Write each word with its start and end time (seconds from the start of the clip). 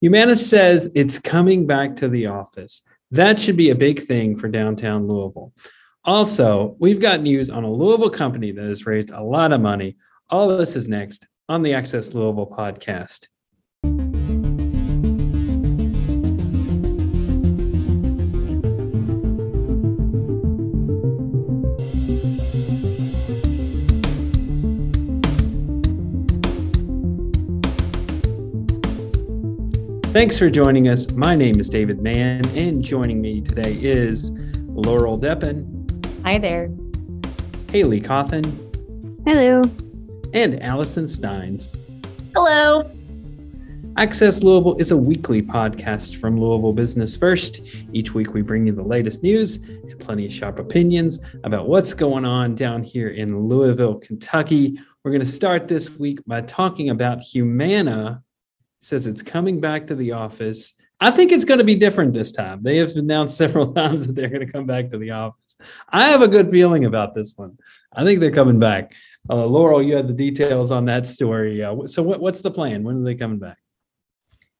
Humana 0.00 0.36
says 0.36 0.90
it's 0.94 1.18
coming 1.18 1.66
back 1.66 1.96
to 1.96 2.08
the 2.08 2.26
office. 2.26 2.82
That 3.10 3.40
should 3.40 3.56
be 3.56 3.70
a 3.70 3.74
big 3.74 4.00
thing 4.00 4.36
for 4.36 4.48
downtown 4.48 5.08
Louisville. 5.08 5.52
Also, 6.04 6.76
we've 6.78 7.00
got 7.00 7.20
news 7.20 7.50
on 7.50 7.64
a 7.64 7.70
Louisville 7.70 8.10
company 8.10 8.52
that 8.52 8.64
has 8.64 8.86
raised 8.86 9.10
a 9.10 9.22
lot 9.22 9.52
of 9.52 9.60
money. 9.60 9.96
All 10.30 10.50
of 10.50 10.58
this 10.58 10.76
is 10.76 10.88
next 10.88 11.26
on 11.48 11.62
the 11.62 11.74
Access 11.74 12.14
Louisville 12.14 12.46
podcast. 12.46 13.26
Thanks 30.18 30.36
for 30.36 30.50
joining 30.50 30.88
us. 30.88 31.08
My 31.12 31.36
name 31.36 31.60
is 31.60 31.68
David 31.68 32.02
Mann, 32.02 32.44
and 32.56 32.82
joining 32.82 33.20
me 33.20 33.40
today 33.40 33.74
is 33.74 34.32
Laurel 34.66 35.16
Deppen. 35.16 36.24
Hi 36.24 36.38
there. 36.38 36.72
Haley 37.70 38.00
Cawthon. 38.00 38.44
Hello. 39.24 39.62
And 40.34 40.60
Allison 40.60 41.06
Steins. 41.06 41.76
Hello. 42.34 42.90
Access 43.96 44.42
Louisville 44.42 44.76
is 44.78 44.90
a 44.90 44.96
weekly 44.96 45.40
podcast 45.40 46.16
from 46.16 46.36
Louisville 46.36 46.72
Business 46.72 47.16
First. 47.16 47.60
Each 47.92 48.12
week, 48.12 48.34
we 48.34 48.42
bring 48.42 48.66
you 48.66 48.72
the 48.72 48.82
latest 48.82 49.22
news 49.22 49.58
and 49.58 50.00
plenty 50.00 50.26
of 50.26 50.32
sharp 50.32 50.58
opinions 50.58 51.20
about 51.44 51.68
what's 51.68 51.94
going 51.94 52.24
on 52.24 52.56
down 52.56 52.82
here 52.82 53.10
in 53.10 53.46
Louisville, 53.46 53.94
Kentucky. 54.00 54.80
We're 55.04 55.12
going 55.12 55.20
to 55.20 55.30
start 55.30 55.68
this 55.68 55.90
week 55.90 56.18
by 56.26 56.40
talking 56.40 56.90
about 56.90 57.20
Humana 57.20 58.24
says 58.80 59.06
it's 59.06 59.22
coming 59.22 59.60
back 59.60 59.86
to 59.88 59.94
the 59.94 60.12
office. 60.12 60.74
I 61.00 61.10
think 61.10 61.30
it's 61.30 61.44
going 61.44 61.58
to 61.58 61.64
be 61.64 61.76
different 61.76 62.12
this 62.12 62.32
time. 62.32 62.62
They 62.62 62.78
have 62.78 62.90
announced 62.96 63.36
several 63.36 63.72
times 63.74 64.06
that 64.06 64.14
they're 64.14 64.28
going 64.28 64.46
to 64.46 64.52
come 64.52 64.66
back 64.66 64.90
to 64.90 64.98
the 64.98 65.12
office. 65.12 65.56
I 65.88 66.08
have 66.08 66.22
a 66.22 66.28
good 66.28 66.50
feeling 66.50 66.84
about 66.84 67.14
this 67.14 67.34
one. 67.36 67.58
I 67.92 68.04
think 68.04 68.20
they're 68.20 68.30
coming 68.30 68.58
back. 68.58 68.94
Uh, 69.30 69.46
Laurel, 69.46 69.82
you 69.82 69.94
had 69.94 70.08
the 70.08 70.12
details 70.12 70.70
on 70.70 70.86
that 70.86 71.06
story. 71.06 71.62
Uh, 71.62 71.86
so, 71.86 72.02
what, 72.02 72.20
what's 72.20 72.40
the 72.40 72.50
plan? 72.50 72.82
When 72.82 73.00
are 73.00 73.04
they 73.04 73.14
coming 73.14 73.38
back? 73.38 73.58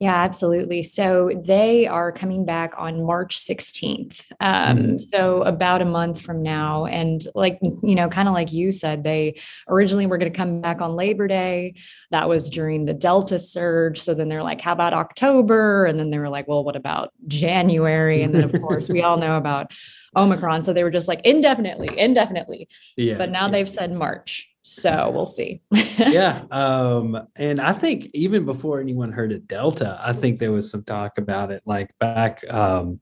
Yeah, 0.01 0.15
absolutely. 0.15 0.85
So 0.85 1.33
they 1.45 1.89
are 1.89 2.13
coming 2.13 2.45
back 2.45 2.75
on 2.79 3.05
March 3.05 3.37
16th. 3.37 4.31
Um, 4.39 4.77
mm-hmm. 4.77 4.97
So 4.99 5.43
about 5.43 5.83
a 5.83 5.85
month 5.85 6.21
from 6.21 6.41
now. 6.41 6.85
And 6.85 7.21
like, 7.35 7.59
you 7.61 7.97
know, 7.97 8.09
kind 8.09 8.29
of 8.29 8.35
like 8.35 8.53
you 8.53 8.71
said, 8.71 9.03
they 9.03 9.41
originally 9.67 10.07
were 10.07 10.17
going 10.17 10.33
to 10.33 10.37
come 10.37 10.61
back 10.61 10.81
on 10.81 10.95
Labor 10.95 11.27
Day. 11.27 11.75
That 12.13 12.29
was 12.29 12.49
during 12.49 12.85
the 12.85 12.95
Delta 12.95 13.41
surge. 13.41 14.01
So 14.01 14.15
then 14.15 14.29
they're 14.29 14.45
like, 14.45 14.61
how 14.61 14.73
about 14.73 14.95
October? 14.95 15.85
And 15.87 15.99
then 15.99 16.11
they 16.11 16.19
were 16.21 16.29
like, 16.29 16.47
well, 16.47 16.63
what 16.63 16.77
about 16.77 17.13
January? 17.27 18.23
And 18.23 18.33
then, 18.33 18.45
of 18.45 18.53
course, 18.63 18.89
we 18.89 19.03
all 19.03 19.17
know 19.17 19.37
about 19.37 19.73
Omicron. 20.17 20.63
So 20.63 20.73
they 20.73 20.85
were 20.85 20.91
just 20.91 21.09
like 21.09 21.21
indefinitely, 21.25 21.99
indefinitely. 21.99 22.69
Yeah, 22.97 23.17
but 23.17 23.31
now 23.31 23.47
yeah. 23.47 23.53
they've 23.53 23.69
said 23.69 23.93
March. 23.93 24.49
So 24.63 25.11
we'll 25.11 25.27
see. 25.27 25.63
yeah. 25.71 26.43
Um, 26.51 27.29
and 27.37 27.61
I 27.61 27.73
think 27.73 28.11
even 28.13 28.45
before 28.45 28.81
anyone 28.81 29.13
heard 29.13 29.33
of 29.33 29.49
Delta, 29.49 29.99
I 30.03 30.13
think 30.13 30.39
there 30.39 30.53
was 30.53 30.71
some 30.71 30.85
talk 30.85 31.17
about 31.17 31.51
it 31.51 31.63
like 31.65 31.97
back 31.99 32.43
um 32.51 33.01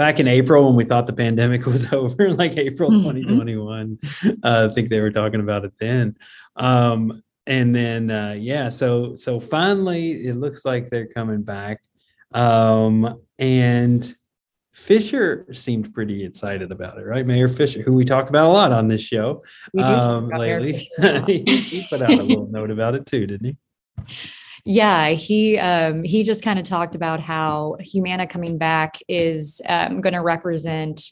back 0.00 0.18
in 0.18 0.26
April 0.26 0.64
when 0.64 0.76
we 0.76 0.84
thought 0.84 1.06
the 1.06 1.12
pandemic 1.12 1.66
was 1.66 1.92
over, 1.92 2.32
like 2.32 2.56
April 2.56 2.90
2021. 2.90 3.98
Mm-hmm. 3.98 4.30
Uh, 4.42 4.68
I 4.70 4.72
think 4.72 4.88
they 4.88 5.00
were 5.00 5.10
talking 5.10 5.40
about 5.40 5.66
it 5.66 5.74
then. 5.78 6.16
Um, 6.56 7.22
and 7.46 7.74
then 7.74 8.10
uh, 8.10 8.34
yeah, 8.38 8.70
so 8.70 9.16
so 9.16 9.38
finally 9.38 10.26
it 10.26 10.36
looks 10.36 10.64
like 10.64 10.88
they're 10.88 11.08
coming 11.08 11.42
back. 11.42 11.82
Um, 12.32 13.20
and 13.38 14.16
Fisher 14.72 15.46
seemed 15.52 15.92
pretty 15.92 16.24
excited 16.24 16.70
about 16.70 16.98
it, 16.98 17.02
right? 17.02 17.26
Mayor 17.26 17.48
Fisher, 17.48 17.82
who 17.82 17.92
we 17.92 18.04
talk 18.04 18.28
about 18.28 18.46
a 18.46 18.52
lot 18.52 18.72
on 18.72 18.86
this 18.86 19.00
show 19.00 19.42
um, 19.78 20.28
lately. 20.28 20.88
he, 21.26 21.42
he 21.44 21.86
put 21.88 22.02
out 22.02 22.10
a 22.10 22.22
little 22.22 22.46
note 22.50 22.70
about 22.70 22.94
it 22.94 23.04
too, 23.04 23.26
didn't 23.26 23.46
he? 23.46 24.06
Yeah, 24.64 25.10
he 25.10 25.58
um, 25.58 26.04
he 26.04 26.22
just 26.22 26.42
kind 26.42 26.58
of 26.58 26.64
talked 26.64 26.94
about 26.94 27.20
how 27.20 27.76
Humana 27.80 28.26
coming 28.26 28.58
back 28.58 28.98
is 29.08 29.60
um, 29.68 30.00
going 30.00 30.12
to 30.12 30.22
represent 30.22 31.02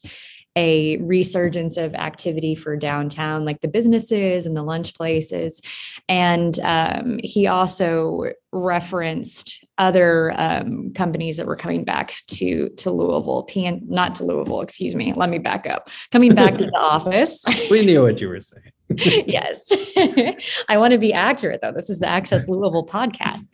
a 0.59 0.97
resurgence 0.97 1.77
of 1.77 1.95
activity 1.95 2.57
for 2.57 2.77
downtown, 2.77 3.45
like 3.45 3.61
the 3.61 3.69
businesses 3.69 4.45
and 4.45 4.57
the 4.57 4.63
lunch 4.65 4.93
places. 4.97 5.63
And 6.09 6.59
um, 6.65 7.21
he 7.23 7.47
also 7.47 8.33
referenced 8.51 9.65
other 9.79 10.35
um, 10.37 10.93
companies 10.95 11.37
that 11.37 11.47
were 11.47 11.55
coming 11.55 11.85
back 11.85 12.13
to 12.27 12.71
to 12.71 12.91
Louisville, 12.91 13.47
PN, 13.49 13.89
not 13.89 14.17
to 14.17 14.25
Louisville, 14.25 14.61
excuse 14.61 14.97
me. 14.97 15.13
Let 15.13 15.31
me 15.31 15.39
back 15.39 15.69
up. 15.69 15.91
Coming 16.11 16.35
back 16.35 16.59
to 16.59 16.67
the 16.67 16.77
office. 16.77 17.45
we 17.71 17.87
knew 17.87 18.03
what 18.03 18.21
you 18.21 18.29
were 18.29 18.41
saying. 18.41 18.73
yes, 18.89 19.65
I 20.69 20.77
want 20.77 20.91
to 20.93 20.99
be 20.99 21.13
accurate 21.13 21.61
though. 21.63 21.73
This 21.73 21.89
is 21.89 22.01
the 22.01 22.09
Access 22.09 22.49
Louisville 22.49 22.87
podcast. 22.87 23.49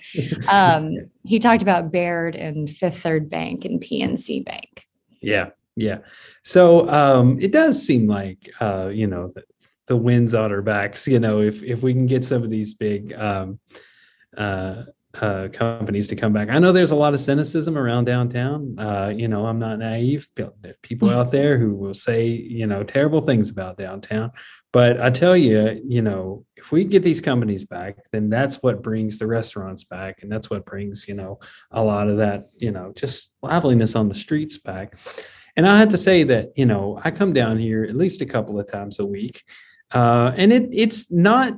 Um, 0.49 1.11
he 1.25 1.39
talked 1.39 1.61
about 1.61 1.93
Baird 1.93 2.35
and 2.35 2.71
Fifth 2.71 3.03
Third 3.03 3.29
Bank 3.29 3.67
and 3.67 3.79
PNC 3.79 4.43
Bank. 4.43 4.87
Yeah, 5.21 5.51
yeah. 5.77 5.99
So 6.43 6.89
um, 6.89 7.41
it 7.41 7.53
does 7.53 7.85
seem 7.85 8.07
like 8.07 8.51
uh, 8.61 8.91
you 8.93 9.07
know 9.07 9.33
the, 9.35 9.45
the 9.87 9.97
winds 9.97 10.35
on 10.35 10.53
our 10.53 10.63
backs. 10.63 11.07
You 11.07 11.21
know, 11.21 11.41
if 11.41 11.63
if 11.63 11.83
we 11.83 11.93
can 11.93 12.07
get 12.07 12.25
some 12.25 12.43
of 12.43 12.51
these 12.51 12.75
big 12.75 13.13
um, 13.15 13.59
uh, 14.37 14.85
uh, 15.21 15.49
companies 15.53 16.09
to 16.09 16.17
come 16.17 16.33
back. 16.33 16.49
I 16.49 16.59
know 16.59 16.73
there's 16.73 16.91
a 16.91 16.97
lot 16.97 17.15
of 17.15 17.21
cynicism 17.21 17.79
around 17.79 18.05
downtown. 18.05 18.79
Uh, 18.79 19.13
you 19.15 19.29
know, 19.29 19.47
I'm 19.47 19.59
not 19.59 19.79
naive. 19.79 20.29
People 20.83 21.11
out 21.11 21.31
there 21.31 21.59
who 21.59 21.75
will 21.75 21.95
say, 21.95 22.27
you 22.27 22.67
know, 22.67 22.83
terrible 22.83 23.21
things 23.21 23.51
about 23.51 23.79
downtown. 23.79 24.33
But 24.73 25.01
I 25.01 25.11
tell 25.11 25.37
you, 25.37 25.81
you 25.87 26.03
know, 26.03 26.45
if 26.57 26.73
we 26.73 26.85
get 26.85 27.05
these 27.05 27.21
companies 27.21 27.65
back, 27.65 27.99
then 28.11 28.29
that's 28.29 28.57
what 28.57 28.83
brings 28.83 29.19
the 29.19 29.27
restaurants 29.27 29.85
back. 29.85 30.23
And 30.23 30.33
that's 30.33 30.51
what 30.51 30.67
brings, 30.67 31.07
you 31.07 31.15
know, 31.15 31.39
a 31.71 31.83
lot 31.83 32.09
of 32.09 32.17
that, 32.17 32.49
you 32.57 32.73
know, 32.73 32.93
just 32.97 33.33
liveliness 33.41 33.95
on 33.95 34.09
the 34.09 34.17
streets 34.17 34.59
back. 34.59 34.99
And 35.57 35.67
I 35.67 35.79
have 35.79 35.91
to 35.91 35.99
say 35.99 36.25
that, 36.25 36.53
you 36.57 36.67
know, 36.67 37.01
I 37.05 37.11
come 37.11 37.33
down 37.33 37.59
here 37.59 37.85
at 37.85 37.97
least 37.97 38.21
a 38.21 38.27
couple 38.27 38.59
of 38.59 38.71
times 38.71 38.99
a 38.99 39.07
week. 39.07 39.45
Uh, 39.93 40.33
and 40.37 40.53
it 40.53 40.69
it's 40.73 41.11
not 41.11 41.55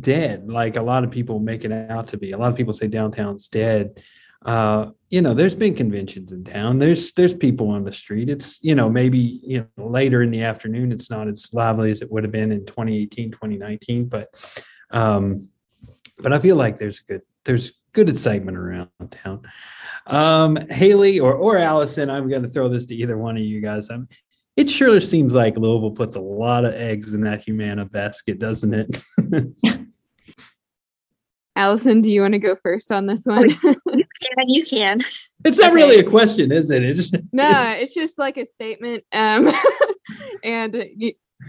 dead 0.00 0.50
like 0.50 0.76
a 0.76 0.82
lot 0.82 1.04
of 1.04 1.10
people 1.10 1.38
make 1.38 1.64
it 1.64 1.72
out 1.72 2.08
to 2.08 2.18
be. 2.18 2.32
A 2.32 2.38
lot 2.38 2.50
of 2.50 2.56
people 2.56 2.74
say 2.74 2.86
downtown's 2.86 3.48
dead. 3.48 4.02
Uh, 4.44 4.90
you 5.10 5.22
know, 5.22 5.34
there's 5.34 5.54
been 5.54 5.74
conventions 5.74 6.30
in 6.30 6.44
town. 6.44 6.78
There's 6.78 7.12
there's 7.12 7.34
people 7.34 7.70
on 7.70 7.84
the 7.84 7.92
street. 7.92 8.28
It's 8.28 8.62
you 8.62 8.74
know 8.74 8.90
maybe 8.90 9.40
you 9.42 9.66
know 9.76 9.86
later 9.88 10.22
in 10.22 10.30
the 10.30 10.42
afternoon. 10.42 10.92
It's 10.92 11.10
not 11.10 11.28
as 11.28 11.52
lively 11.52 11.90
as 11.90 12.02
it 12.02 12.10
would 12.12 12.24
have 12.24 12.32
been 12.32 12.52
in 12.52 12.66
2018, 12.66 13.32
2019. 13.32 14.06
But 14.06 14.28
um, 14.90 15.48
but 16.18 16.32
I 16.32 16.38
feel 16.38 16.56
like 16.56 16.78
there's 16.78 17.00
a 17.00 17.04
good 17.04 17.22
there's 17.44 17.72
good 17.98 18.08
excitement 18.08 18.56
around 18.56 18.88
town. 19.10 19.42
Um, 20.06 20.56
Haley 20.70 21.18
or 21.18 21.34
or 21.34 21.58
Allison, 21.58 22.08
I'm 22.08 22.28
going 22.28 22.42
to 22.42 22.48
throw 22.48 22.68
this 22.68 22.86
to 22.86 22.94
either 22.94 23.18
one 23.18 23.36
of 23.36 23.42
you 23.42 23.60
guys. 23.60 23.88
I'm, 23.90 24.08
it 24.56 24.70
sure 24.70 25.00
seems 25.00 25.34
like 25.34 25.56
Louisville 25.56 25.90
puts 25.90 26.14
a 26.14 26.20
lot 26.20 26.64
of 26.64 26.74
eggs 26.74 27.12
in 27.12 27.22
that 27.22 27.42
Humana 27.42 27.84
basket, 27.84 28.38
doesn't 28.38 28.72
it? 28.72 29.02
Allison, 31.56 32.00
do 32.00 32.08
you 32.08 32.20
want 32.20 32.34
to 32.34 32.38
go 32.38 32.54
first 32.54 32.92
on 32.92 33.06
this 33.06 33.24
one? 33.24 33.50
you 33.50 33.56
can. 33.86 34.48
You 34.48 34.64
can. 34.64 35.00
It's 35.44 35.58
not 35.58 35.72
okay. 35.72 35.74
really 35.74 35.98
a 35.98 36.08
question, 36.08 36.52
is 36.52 36.70
it? 36.70 36.84
It's 36.84 37.08
just, 37.08 37.24
no, 37.32 37.64
it's 37.66 37.94
just 37.94 38.16
like 38.16 38.36
a 38.36 38.44
statement. 38.44 39.02
Um, 39.12 39.52
and 40.44 40.86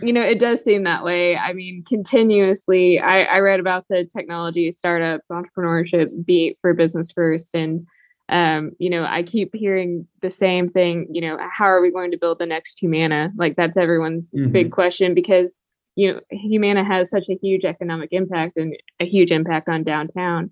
you, 0.01 0.13
know, 0.13 0.21
it 0.21 0.39
does 0.39 0.63
seem 0.63 0.83
that 0.83 1.03
way. 1.03 1.37
I 1.37 1.53
mean, 1.53 1.83
continuously, 1.87 2.99
I, 2.99 3.23
I 3.23 3.39
read 3.39 3.59
about 3.59 3.85
the 3.89 4.05
technology 4.05 4.71
startups, 4.71 5.27
entrepreneurship 5.29 6.25
beat 6.25 6.57
for 6.61 6.73
business 6.73 7.11
first, 7.11 7.55
and 7.55 7.85
um, 8.29 8.71
you 8.77 8.91
know, 8.91 9.05
I 9.05 9.23
keep 9.23 9.55
hearing 9.55 10.07
the 10.21 10.29
same 10.29 10.69
thing, 10.69 11.07
you 11.11 11.19
know, 11.19 11.37
how 11.51 11.65
are 11.65 11.81
we 11.81 11.91
going 11.91 12.11
to 12.11 12.17
build 12.17 12.37
the 12.37 12.45
next 12.45 12.79
Humana? 12.79 13.31
Like 13.35 13.55
that's 13.55 13.75
everyone's 13.75 14.29
mm-hmm. 14.29 14.51
big 14.51 14.71
question 14.71 15.15
because, 15.15 15.59
you 15.95 16.13
know, 16.13 16.19
Humana 16.29 16.83
has 16.83 17.09
such 17.09 17.23
a 17.27 17.39
huge 17.41 17.65
economic 17.65 18.09
impact 18.11 18.55
and 18.55 18.77
a 18.99 19.05
huge 19.05 19.31
impact 19.31 19.67
on 19.67 19.83
downtown. 19.83 20.51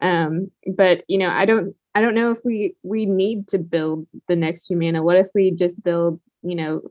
Um, 0.00 0.50
but 0.74 1.04
you 1.06 1.18
know, 1.18 1.28
I 1.28 1.44
don't 1.44 1.74
I 1.94 2.00
don't 2.00 2.14
know 2.14 2.30
if 2.30 2.38
we 2.44 2.76
we 2.82 3.04
need 3.04 3.48
to 3.48 3.58
build 3.58 4.06
the 4.28 4.36
next 4.36 4.66
Humana. 4.66 5.02
What 5.02 5.18
if 5.18 5.26
we 5.34 5.50
just 5.50 5.82
build, 5.82 6.20
you 6.42 6.54
know, 6.54 6.82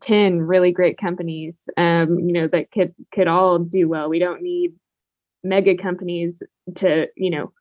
10 0.00 0.42
really 0.42 0.72
great 0.72 0.98
companies 0.98 1.68
um, 1.76 2.18
you 2.18 2.32
know, 2.32 2.48
that 2.48 2.70
could 2.72 2.94
could 3.12 3.28
all 3.28 3.58
do 3.58 3.88
well. 3.88 4.08
We 4.08 4.18
don't 4.18 4.42
need 4.42 4.72
mega 5.42 5.76
companies 5.76 6.42
to, 6.76 7.06
you 7.16 7.30
know, 7.30 7.52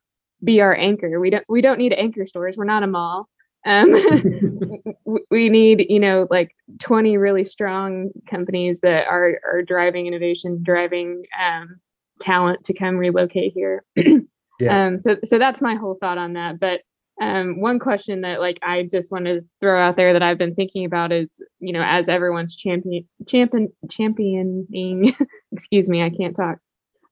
be 0.44 0.62
our 0.62 0.76
anchor. 0.76 1.20
We 1.20 1.30
don't 1.30 1.46
we 1.50 1.62
don't 1.62 1.78
need 1.78 1.94
anchor 1.94 2.28
stores. 2.28 2.58
We're 2.58 2.66
not 2.66 2.84
a 2.84 2.88
mall. 2.88 3.28
Um, 3.66 3.92
we 5.32 5.50
need 5.50 5.86
you 5.90 6.00
know 6.00 6.28
like 6.30 6.56
20 6.80 7.18
really 7.18 7.44
strong 7.44 8.12
companies 8.30 8.78
that 8.84 9.08
are 9.08 9.40
are 9.46 9.62
driving 9.62 10.08
innovation, 10.08 10.64
driving 10.64 11.24
um, 11.42 11.80
talent 12.22 12.64
to 12.66 12.74
come 12.74 12.96
relocate 12.96 13.54
here. 13.54 13.84
yeah. 14.60 14.86
Um, 14.88 15.00
so 15.00 15.18
so 15.26 15.38
that's 15.38 15.62
my 15.62 15.76
whole 15.76 15.98
thought 16.00 16.18
on 16.18 16.34
that. 16.34 16.60
But 16.60 16.82
um, 17.20 17.60
one 17.60 17.80
question 17.80 18.22
that 18.22 18.40
like 18.40 18.60
I 18.62 18.84
just 18.92 19.12
want 19.12 19.26
to 19.26 19.42
throw 19.60 19.82
out 19.82 19.98
there 19.98 20.14
that 20.14 20.24
I've 20.24 20.38
been 20.38 20.56
thinking 20.56 20.86
about 20.86 21.12
is, 21.12 21.32
you 21.60 21.74
know, 21.74 21.84
as 21.84 22.08
everyone's 22.08 22.56
champion 22.56 23.08
champion 23.28 23.72
championing, 23.90 25.14
excuse 25.52 25.90
me, 25.90 26.02
I 26.02 26.10
can't 26.10 26.36
talk. 26.36 26.60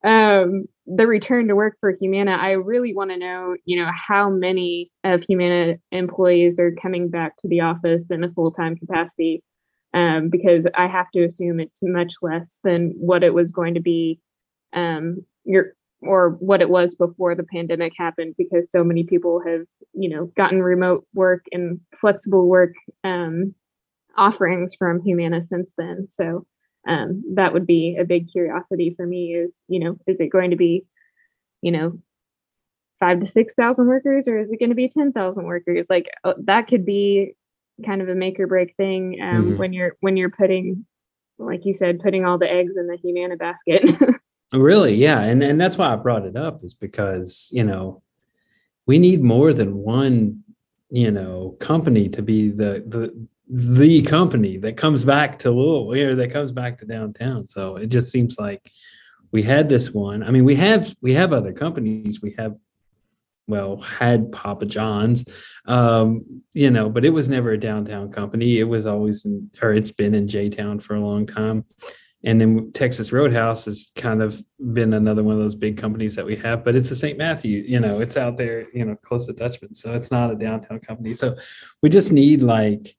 Um, 0.03 0.65
the 0.85 1.07
return 1.07 1.47
to 1.49 1.55
work 1.55 1.75
for 1.81 1.93
Humana, 1.99 2.37
I 2.39 2.51
really 2.51 2.95
want 2.95 3.11
to 3.11 3.17
know, 3.17 3.55
you 3.65 3.83
know, 3.83 3.91
how 3.93 4.29
many 4.29 4.91
of 5.03 5.23
Humana 5.27 5.75
employees 5.91 6.57
are 6.59 6.71
coming 6.81 7.09
back 7.09 7.35
to 7.39 7.47
the 7.47 7.61
office 7.61 8.09
in 8.09 8.23
a 8.23 8.31
full-time 8.31 8.77
capacity. 8.77 9.43
Um, 9.93 10.29
because 10.29 10.65
I 10.75 10.85
have 10.87 11.09
to 11.13 11.23
assume 11.23 11.59
it's 11.59 11.79
much 11.81 12.13
less 12.21 12.59
than 12.63 12.93
what 12.97 13.23
it 13.23 13.33
was 13.33 13.51
going 13.51 13.73
to 13.73 13.81
be 13.81 14.19
um, 14.73 15.25
your 15.43 15.73
or 16.01 16.31
what 16.39 16.61
it 16.61 16.69
was 16.69 16.95
before 16.95 17.35
the 17.35 17.43
pandemic 17.43 17.93
happened 17.97 18.35
because 18.37 18.69
so 18.71 18.83
many 18.83 19.03
people 19.03 19.41
have 19.45 19.61
you 19.93 20.09
know 20.09 20.25
gotten 20.37 20.61
remote 20.61 21.05
work 21.13 21.45
and 21.51 21.79
flexible 21.99 22.47
work 22.47 22.73
um, 23.03 23.53
offerings 24.15 24.75
from 24.75 25.01
humana 25.01 25.43
since 25.45 25.71
then. 25.77 26.07
So 26.09 26.45
um, 26.87 27.23
that 27.35 27.53
would 27.53 27.67
be 27.67 27.97
a 27.99 28.05
big 28.05 28.31
curiosity 28.31 28.93
for 28.95 29.05
me 29.05 29.35
is 29.35 29.51
you 29.67 29.79
know 29.79 29.97
is 30.07 30.19
it 30.19 30.31
going 30.31 30.51
to 30.51 30.57
be 30.57 30.85
you 31.61 31.71
know 31.71 31.99
five 32.99 33.19
to 33.19 33.25
six 33.25 33.53
thousand 33.53 33.87
workers 33.87 34.27
or 34.27 34.39
is 34.39 34.49
it 34.51 34.59
going 34.59 34.69
to 34.69 34.75
be 34.75 34.89
10,000 34.89 35.43
workers? 35.43 35.85
Like 35.89 36.07
uh, 36.23 36.33
that 36.45 36.67
could 36.67 36.85
be 36.85 37.35
kind 37.85 38.01
of 38.01 38.09
a 38.09 38.15
make 38.15 38.39
or 38.39 38.47
break 38.47 38.75
thing 38.75 39.19
um, 39.21 39.27
mm-hmm. 39.29 39.57
when 39.57 39.73
you're 39.73 39.95
when 39.99 40.17
you're 40.17 40.31
putting 40.31 40.85
like 41.37 41.61
you 41.63 41.75
said 41.75 41.99
putting 41.99 42.25
all 42.25 42.39
the 42.39 42.51
eggs 42.51 42.73
in 42.75 42.87
the 42.87 42.97
humana 42.97 43.35
basket 43.35 43.95
Really, 44.53 44.95
yeah, 44.95 45.21
and 45.21 45.43
and 45.43 45.59
that's 45.59 45.77
why 45.77 45.91
I 45.91 45.97
brought 45.97 46.25
it 46.25 46.37
up 46.37 46.63
is 46.63 46.73
because 46.73 47.49
you 47.51 47.63
know 47.63 48.01
we 48.85 48.97
need 48.97 49.21
more 49.21 49.53
than 49.53 49.75
one 49.75 50.43
you 50.89 51.11
know 51.11 51.57
company 51.59 52.07
to 52.09 52.21
be 52.21 52.49
the 52.49 52.83
the 52.87 53.27
the 53.49 54.01
company 54.03 54.57
that 54.57 54.77
comes 54.77 55.03
back 55.03 55.39
to 55.39 55.51
Louisville 55.51 56.11
or 56.11 56.15
that 56.15 56.31
comes 56.31 56.51
back 56.51 56.77
to 56.77 56.85
downtown. 56.85 57.47
So 57.47 57.75
it 57.75 57.87
just 57.87 58.11
seems 58.11 58.37
like 58.37 58.71
we 59.31 59.43
had 59.43 59.69
this 59.69 59.91
one. 59.91 60.23
I 60.23 60.31
mean, 60.31 60.45
we 60.45 60.55
have 60.55 60.95
we 61.01 61.13
have 61.13 61.33
other 61.33 61.51
companies. 61.51 62.21
We 62.21 62.33
have 62.37 62.55
well 63.47 63.77
had 63.77 64.31
Papa 64.31 64.65
John's, 64.65 65.25
um, 65.65 66.41
you 66.53 66.71
know, 66.71 66.89
but 66.89 67.03
it 67.03 67.09
was 67.09 67.27
never 67.27 67.51
a 67.51 67.59
downtown 67.59 68.11
company. 68.11 68.59
It 68.59 68.65
was 68.65 68.85
always 68.85 69.25
in, 69.25 69.49
or 69.61 69.73
it's 69.73 69.91
been 69.91 70.15
in 70.15 70.29
J 70.29 70.49
Town 70.49 70.79
for 70.79 70.95
a 70.95 71.01
long 71.01 71.25
time 71.25 71.65
and 72.27 72.41
then 72.41 72.73
Texas 72.73 73.13
Roadhouse 73.13 73.63
has 73.65 73.93
kind 73.95 74.21
of 74.21 74.43
been 74.73 74.93
another 74.93 75.23
one 75.23 75.35
of 75.35 75.41
those 75.41 75.55
big 75.55 75.77
companies 75.77 76.13
that 76.15 76.25
we 76.25 76.35
have, 76.35 76.65
but 76.65 76.75
it's 76.75 76.91
a 76.91 76.95
St. 76.95 77.17
Matthew, 77.17 77.63
you 77.65 77.79
know, 77.79 78.01
it's 78.01 78.17
out 78.17 78.35
there, 78.35 78.67
you 78.73 78.83
know, 78.83 78.97
close 78.97 79.27
to 79.27 79.33
Dutchman. 79.33 79.73
So 79.73 79.93
it's 79.93 80.11
not 80.11 80.29
a 80.29 80.35
downtown 80.35 80.81
company. 80.81 81.13
So 81.13 81.37
we 81.81 81.89
just 81.89 82.11
need 82.11 82.43
like 82.43 82.97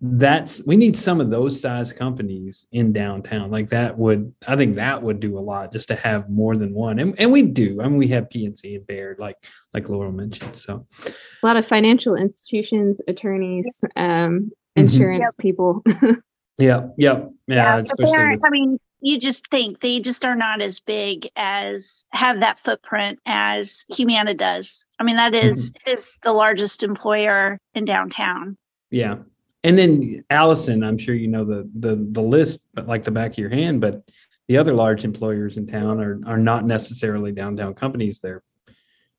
that's 0.00 0.62
we 0.64 0.74
need 0.76 0.96
some 0.96 1.20
of 1.20 1.28
those 1.28 1.60
size 1.60 1.92
companies 1.92 2.66
in 2.72 2.94
downtown. 2.94 3.50
Like 3.50 3.68
that 3.68 3.98
would 3.98 4.32
I 4.48 4.56
think 4.56 4.76
that 4.76 5.02
would 5.02 5.20
do 5.20 5.38
a 5.38 5.40
lot 5.40 5.70
just 5.70 5.88
to 5.88 5.94
have 5.96 6.30
more 6.30 6.56
than 6.56 6.72
one. 6.72 6.98
And, 6.98 7.14
and 7.18 7.30
we 7.30 7.42
do. 7.42 7.82
I 7.82 7.88
mean 7.88 7.98
we 7.98 8.08
have 8.08 8.30
PNC 8.30 8.76
and 8.76 8.86
Baird, 8.86 9.18
like 9.18 9.36
like 9.74 9.90
Laurel 9.90 10.12
mentioned. 10.12 10.56
So 10.56 10.86
a 11.06 11.46
lot 11.46 11.58
of 11.58 11.66
financial 11.66 12.16
institutions, 12.16 13.02
attorneys, 13.06 13.82
um, 13.96 14.06
mm-hmm. 14.06 14.48
insurance 14.76 15.36
mm-hmm. 15.36 15.42
people. 15.42 15.84
Yeah, 16.58 16.88
yeah, 16.96 17.24
yeah. 17.46 17.82
yeah 17.82 18.36
I 18.44 18.50
mean, 18.50 18.78
you 19.00 19.18
just 19.18 19.48
think 19.48 19.80
they 19.80 20.00
just 20.00 20.24
are 20.24 20.36
not 20.36 20.60
as 20.60 20.80
big 20.80 21.28
as 21.34 22.04
have 22.12 22.40
that 22.40 22.58
footprint 22.58 23.18
as 23.26 23.84
Humana 23.90 24.34
does. 24.34 24.86
I 24.98 25.04
mean, 25.04 25.16
that 25.16 25.34
is, 25.34 25.72
mm-hmm. 25.72 25.90
is 25.90 26.16
the 26.22 26.32
largest 26.32 26.82
employer 26.82 27.58
in 27.74 27.84
downtown. 27.84 28.56
Yeah. 28.90 29.16
And 29.64 29.78
then 29.78 30.24
Allison, 30.30 30.82
I'm 30.84 30.98
sure 30.98 31.14
you 31.14 31.28
know 31.28 31.44
the 31.44 31.68
the 31.74 31.96
the 32.10 32.22
list, 32.22 32.66
but 32.74 32.88
like 32.88 33.04
the 33.04 33.12
back 33.12 33.32
of 33.32 33.38
your 33.38 33.50
hand, 33.50 33.80
but 33.80 34.02
the 34.48 34.56
other 34.56 34.74
large 34.74 35.04
employers 35.04 35.56
in 35.56 35.66
town 35.66 36.00
are 36.00 36.20
are 36.26 36.38
not 36.38 36.64
necessarily 36.64 37.30
downtown 37.30 37.74
companies. 37.74 38.20
They're 38.20 38.42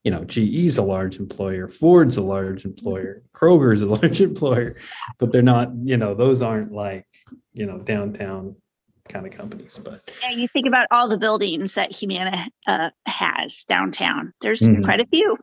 you 0.04 0.12
know, 0.12 0.24
GE's 0.26 0.78
a 0.78 0.84
large 0.84 1.18
employer, 1.18 1.68
Ford's 1.68 2.18
a 2.18 2.22
large 2.22 2.66
employer, 2.66 3.24
Kroger's 3.34 3.82
a 3.82 3.86
large 3.98 4.22
employer, 4.22 4.76
but 5.20 5.32
they're 5.32 5.42
not, 5.42 5.72
you 5.84 5.98
know, 5.98 6.14
those 6.14 6.42
aren't 6.42 6.72
like, 6.72 7.06
you 7.54 7.66
know, 7.66 7.80
downtown 7.80 8.56
kind 9.08 9.26
of 9.26 9.32
companies. 9.32 9.80
But 9.84 10.12
yeah, 10.22 10.32
you 10.32 10.48
think 10.48 10.68
about 10.68 10.88
all 10.92 11.08
the 11.08 11.18
buildings 11.18 11.76
that 11.76 11.92
Humana 11.92 12.48
uh, 12.68 12.90
has 13.06 13.64
downtown. 13.64 14.34
There's 14.42 14.62
mm-hmm. 14.62 14.82
quite 14.82 15.00
a 15.00 15.06
few. 15.06 15.38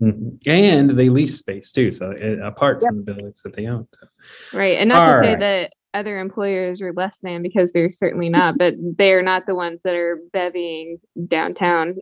Mm-hmm. 0.00 0.28
And 0.46 0.90
they 0.90 1.08
lease 1.08 1.38
space 1.38 1.72
too. 1.72 1.90
So 1.90 2.12
uh, 2.12 2.46
apart 2.46 2.78
yep. 2.82 2.90
from 2.90 2.98
the 2.98 3.02
buildings 3.02 3.42
that 3.42 3.56
they 3.56 3.66
own. 3.66 3.88
So. 3.98 4.58
Right. 4.58 4.78
And 4.78 4.90
not 4.90 5.08
all 5.08 5.14
to 5.14 5.24
say 5.24 5.30
right. 5.30 5.40
that 5.40 5.72
other 5.94 6.18
employers 6.18 6.82
are 6.82 6.92
less 6.92 7.18
than 7.22 7.42
because 7.42 7.72
they're 7.72 7.92
certainly 7.92 8.28
not, 8.28 8.58
but 8.58 8.74
they're 8.78 9.22
not 9.22 9.46
the 9.46 9.54
ones 9.54 9.80
that 9.84 9.94
are 9.94 10.20
bevying 10.32 10.98
downtown 11.26 11.96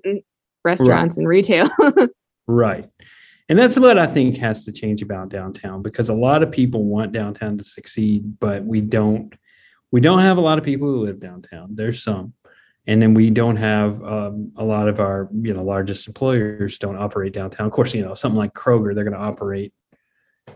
restaurants 0.64 1.16
right. 1.16 1.22
and 1.22 1.28
retail. 1.28 1.68
right. 2.46 2.88
And 3.48 3.58
that's 3.58 3.78
what 3.78 3.98
I 3.98 4.06
think 4.06 4.38
has 4.38 4.64
to 4.64 4.72
change 4.72 5.02
about 5.02 5.28
downtown 5.28 5.82
because 5.82 6.08
a 6.08 6.14
lot 6.14 6.42
of 6.42 6.50
people 6.50 6.84
want 6.84 7.12
downtown 7.12 7.58
to 7.58 7.64
succeed, 7.64 8.38
but 8.40 8.64
we 8.64 8.80
don't 8.80 9.34
we 9.92 10.00
don't 10.00 10.20
have 10.20 10.38
a 10.38 10.40
lot 10.40 10.58
of 10.58 10.64
people 10.64 10.88
who 10.88 11.04
live 11.04 11.20
downtown. 11.20 11.68
There's 11.74 12.02
some. 12.02 12.32
And 12.86 13.00
then 13.00 13.14
we 13.14 13.30
don't 13.30 13.56
have 13.56 14.02
um, 14.02 14.52
a 14.56 14.64
lot 14.64 14.88
of 14.88 14.98
our, 14.98 15.28
you 15.32 15.54
know, 15.54 15.62
largest 15.62 16.06
employers 16.06 16.78
don't 16.78 16.96
operate 16.96 17.32
downtown. 17.32 17.66
Of 17.66 17.72
course, 17.72 17.94
you 17.94 18.04
know, 18.04 18.14
something 18.14 18.36
like 18.36 18.52
Kroger, 18.54 18.94
they're 18.94 19.04
going 19.04 19.16
to 19.16 19.24
operate, 19.24 19.72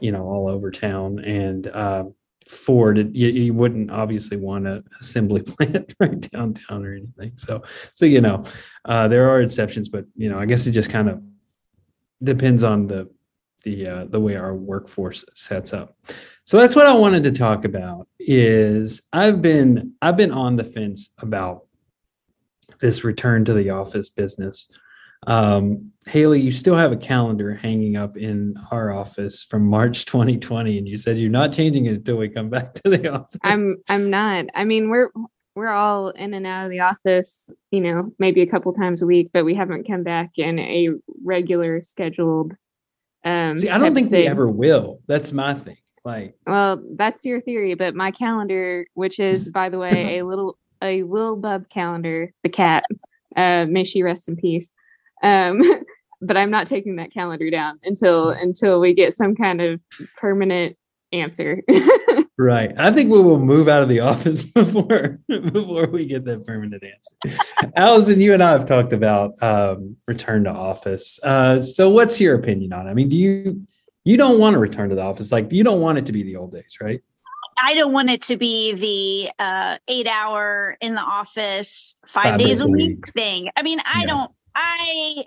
you 0.00 0.12
know, 0.12 0.24
all 0.24 0.48
over 0.48 0.70
town. 0.70 1.20
And 1.20 1.66
uh, 1.68 2.04
Ford, 2.48 3.14
you, 3.14 3.28
you 3.28 3.54
wouldn't 3.54 3.90
obviously 3.90 4.36
want 4.36 4.66
an 4.66 4.84
assembly 5.00 5.42
plant 5.46 5.94
right 6.00 6.20
downtown 6.20 6.84
or 6.84 6.94
anything. 6.94 7.32
So, 7.36 7.62
so 7.94 8.06
you 8.06 8.20
know, 8.20 8.44
uh, 8.84 9.08
there 9.08 9.30
are 9.30 9.40
exceptions, 9.40 9.88
but 9.88 10.04
you 10.16 10.30
know, 10.30 10.38
I 10.38 10.46
guess 10.46 10.66
it 10.66 10.72
just 10.72 10.90
kind 10.90 11.08
of 11.08 11.22
depends 12.22 12.64
on 12.64 12.86
the 12.86 13.10
the 13.64 13.86
uh, 13.86 14.04
the 14.06 14.20
way 14.20 14.36
our 14.36 14.54
workforce 14.54 15.24
sets 15.34 15.72
up. 15.72 15.96
So 16.44 16.58
that's 16.58 16.76
what 16.76 16.86
I 16.86 16.94
wanted 16.94 17.24
to 17.24 17.32
talk 17.32 17.64
about. 17.64 18.08
Is 18.18 19.02
I've 19.12 19.42
been 19.42 19.94
I've 20.00 20.16
been 20.16 20.32
on 20.32 20.56
the 20.56 20.64
fence 20.64 21.10
about 21.18 21.66
this 22.80 23.04
return 23.04 23.44
to 23.44 23.52
the 23.52 23.70
office 23.70 24.08
business 24.08 24.68
um, 25.26 25.92
Haley, 26.06 26.40
you 26.40 26.50
still 26.50 26.76
have 26.76 26.92
a 26.92 26.96
calendar 26.96 27.54
hanging 27.54 27.96
up 27.96 28.16
in 28.16 28.56
our 28.70 28.92
office 28.92 29.44
from 29.44 29.66
March 29.66 30.06
2020, 30.06 30.78
and 30.78 30.88
you 30.88 30.96
said 30.96 31.18
you're 31.18 31.30
not 31.30 31.52
changing 31.52 31.86
it 31.86 31.94
until 31.94 32.16
we 32.16 32.28
come 32.28 32.48
back 32.48 32.74
to 32.74 32.90
the 32.90 33.08
office. 33.12 33.38
I'm 33.42 33.76
I'm 33.88 34.08
not. 34.08 34.46
I 34.54 34.64
mean, 34.64 34.88
we're 34.88 35.10
we're 35.54 35.68
all 35.68 36.10
in 36.10 36.34
and 36.34 36.46
out 36.46 36.64
of 36.64 36.70
the 36.70 36.80
office, 36.80 37.50
you 37.72 37.80
know, 37.80 38.12
maybe 38.18 38.40
a 38.42 38.46
couple 38.46 38.72
times 38.72 39.02
a 39.02 39.06
week, 39.06 39.30
but 39.32 39.44
we 39.44 39.54
haven't 39.54 39.86
come 39.86 40.04
back 40.04 40.30
in 40.36 40.58
a 40.58 40.90
regular 41.24 41.82
scheduled. 41.82 42.54
Um, 43.24 43.56
See, 43.56 43.68
I 43.68 43.78
don't 43.78 43.94
think 43.94 44.12
we 44.12 44.26
ever 44.26 44.48
will. 44.48 45.00
That's 45.08 45.32
my 45.32 45.54
thing. 45.54 45.76
Like, 46.04 46.36
well, 46.46 46.80
that's 46.96 47.24
your 47.24 47.40
theory, 47.40 47.74
but 47.74 47.94
my 47.94 48.12
calendar, 48.12 48.86
which 48.94 49.18
is, 49.18 49.50
by 49.50 49.68
the 49.68 49.78
way, 49.78 50.18
a 50.20 50.24
little 50.24 50.56
a 50.80 51.02
little 51.02 51.36
bub 51.36 51.68
calendar, 51.68 52.32
the 52.44 52.48
cat, 52.48 52.84
uh, 53.36 53.66
may 53.68 53.84
she 53.84 54.02
rest 54.02 54.28
in 54.28 54.36
peace. 54.36 54.72
Um, 55.22 55.62
but 56.20 56.36
I'm 56.36 56.50
not 56.50 56.66
taking 56.66 56.96
that 56.96 57.12
calendar 57.12 57.50
down 57.50 57.78
until 57.84 58.30
until 58.30 58.80
we 58.80 58.94
get 58.94 59.14
some 59.14 59.34
kind 59.34 59.60
of 59.60 59.80
permanent 60.16 60.76
answer. 61.12 61.62
right. 62.38 62.72
I 62.76 62.90
think 62.90 63.10
we 63.10 63.20
will 63.20 63.38
move 63.38 63.68
out 63.68 63.82
of 63.82 63.88
the 63.88 64.00
office 64.12 64.42
before 64.42 65.20
before 65.28 65.86
we 65.86 66.06
get 66.06 66.24
that 66.24 66.46
permanent 66.46 66.82
answer. 66.82 67.38
Allison, 67.76 68.20
you 68.20 68.34
and 68.34 68.42
I 68.42 68.52
have 68.52 68.66
talked 68.66 68.92
about 68.92 69.40
um, 69.42 69.96
return 70.06 70.44
to 70.44 70.50
office. 70.50 71.18
Uh, 71.22 71.60
so, 71.60 71.88
what's 71.88 72.20
your 72.20 72.34
opinion 72.34 72.72
on 72.72 72.86
it? 72.86 72.90
I 72.90 72.94
mean, 72.94 73.08
do 73.08 73.16
you 73.16 73.66
you 74.04 74.16
don't 74.16 74.38
want 74.38 74.54
to 74.54 74.58
return 74.58 74.88
to 74.90 74.94
the 74.94 75.02
office? 75.02 75.32
Like, 75.32 75.52
you 75.52 75.64
don't 75.64 75.80
want 75.80 75.98
it 75.98 76.06
to 76.06 76.12
be 76.12 76.22
the 76.22 76.36
old 76.36 76.52
days, 76.52 76.78
right? 76.80 77.00
I 77.60 77.74
don't 77.74 77.92
want 77.92 78.08
it 78.08 78.22
to 78.22 78.36
be 78.36 78.72
the 78.74 79.32
uh, 79.42 79.78
eight 79.88 80.06
hour 80.06 80.76
in 80.80 80.94
the 80.94 81.00
office, 81.00 81.96
five, 82.06 82.22
five 82.22 82.38
days, 82.38 82.48
days, 82.48 82.60
a 82.60 82.68
week, 82.68 83.04
week 83.04 83.12
thing. 83.14 83.50
I 83.56 83.62
mean, 83.62 83.80
I 83.80 84.00
yeah. 84.00 84.06
don't 84.06 84.30
I, 84.58 85.24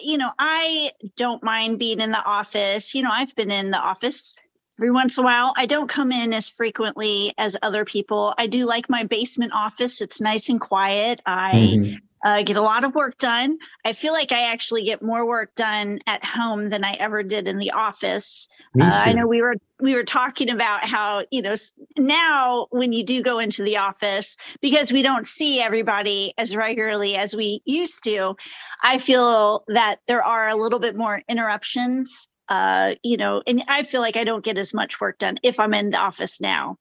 you 0.00 0.18
know, 0.18 0.30
I 0.38 0.92
don't 1.16 1.42
mind 1.42 1.78
being 1.78 2.00
in 2.00 2.12
the 2.12 2.24
office. 2.24 2.94
You 2.94 3.02
know, 3.02 3.10
I've 3.10 3.34
been 3.34 3.50
in 3.50 3.70
the 3.70 3.78
office 3.78 4.36
every 4.78 4.92
once 4.92 5.18
in 5.18 5.24
a 5.24 5.26
while. 5.26 5.52
I 5.56 5.66
don't 5.66 5.88
come 5.88 6.12
in 6.12 6.32
as 6.32 6.48
frequently 6.48 7.34
as 7.38 7.56
other 7.62 7.84
people. 7.84 8.34
I 8.38 8.46
do 8.46 8.66
like 8.66 8.88
my 8.88 9.04
basement 9.04 9.52
office. 9.52 10.00
It's 10.00 10.20
nice 10.20 10.48
and 10.48 10.60
quiet. 10.60 11.20
I 11.26 11.52
mm-hmm 11.54 11.96
uh, 12.24 12.42
get 12.42 12.56
a 12.56 12.62
lot 12.62 12.84
of 12.84 12.94
work 12.94 13.18
done. 13.18 13.58
I 13.84 13.92
feel 13.92 14.12
like 14.12 14.32
I 14.32 14.52
actually 14.52 14.84
get 14.84 15.02
more 15.02 15.26
work 15.26 15.54
done 15.54 15.98
at 16.06 16.24
home 16.24 16.68
than 16.68 16.84
I 16.84 16.92
ever 16.92 17.22
did 17.22 17.48
in 17.48 17.58
the 17.58 17.72
office. 17.72 18.48
Uh, 18.80 18.84
I 18.92 19.12
know 19.12 19.26
we 19.26 19.42
were 19.42 19.56
we 19.80 19.94
were 19.94 20.04
talking 20.04 20.48
about 20.48 20.88
how 20.88 21.24
you 21.30 21.42
know 21.42 21.54
now 21.98 22.66
when 22.70 22.92
you 22.92 23.04
do 23.04 23.22
go 23.22 23.38
into 23.38 23.62
the 23.62 23.78
office 23.78 24.36
because 24.60 24.92
we 24.92 25.02
don't 25.02 25.26
see 25.26 25.60
everybody 25.60 26.32
as 26.38 26.54
regularly 26.54 27.16
as 27.16 27.34
we 27.34 27.62
used 27.64 28.04
to. 28.04 28.36
I 28.82 28.98
feel 28.98 29.64
that 29.68 29.96
there 30.06 30.24
are 30.24 30.48
a 30.48 30.56
little 30.56 30.78
bit 30.78 30.96
more 30.96 31.22
interruptions 31.28 32.28
uh, 32.48 32.96
you 33.02 33.16
know, 33.16 33.42
and 33.46 33.62
I 33.68 33.82
feel 33.82 34.02
like 34.02 34.16
I 34.16 34.24
don't 34.24 34.44
get 34.44 34.58
as 34.58 34.74
much 34.74 35.00
work 35.00 35.18
done 35.18 35.38
if 35.42 35.58
I'm 35.58 35.72
in 35.72 35.90
the 35.90 35.98
office 35.98 36.38
now. 36.38 36.76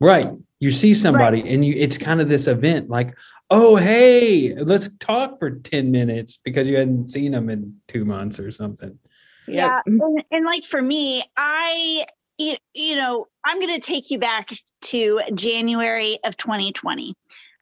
Right. 0.00 0.26
You 0.58 0.70
see 0.70 0.94
somebody 0.94 1.42
right. 1.42 1.52
and 1.52 1.64
you 1.64 1.74
it's 1.76 1.98
kind 1.98 2.20
of 2.20 2.28
this 2.28 2.46
event 2.46 2.88
like, 2.88 3.16
oh 3.50 3.76
hey, 3.76 4.54
let's 4.54 4.88
talk 5.00 5.38
for 5.38 5.50
10 5.50 5.90
minutes 5.90 6.38
because 6.42 6.68
you 6.68 6.76
hadn't 6.76 7.10
seen 7.10 7.32
them 7.32 7.50
in 7.50 7.76
two 7.88 8.04
months 8.04 8.40
or 8.40 8.50
something. 8.50 8.98
Yeah. 9.46 9.80
And, 9.86 10.24
and 10.30 10.44
like 10.44 10.64
for 10.64 10.82
me, 10.82 11.24
I 11.36 12.06
you, 12.38 12.56
you 12.74 12.96
know, 12.96 13.28
I'm 13.44 13.60
going 13.60 13.74
to 13.74 13.80
take 13.80 14.10
you 14.10 14.18
back 14.18 14.50
to 14.82 15.20
January 15.34 16.18
of 16.24 16.36
2020. 16.36 17.14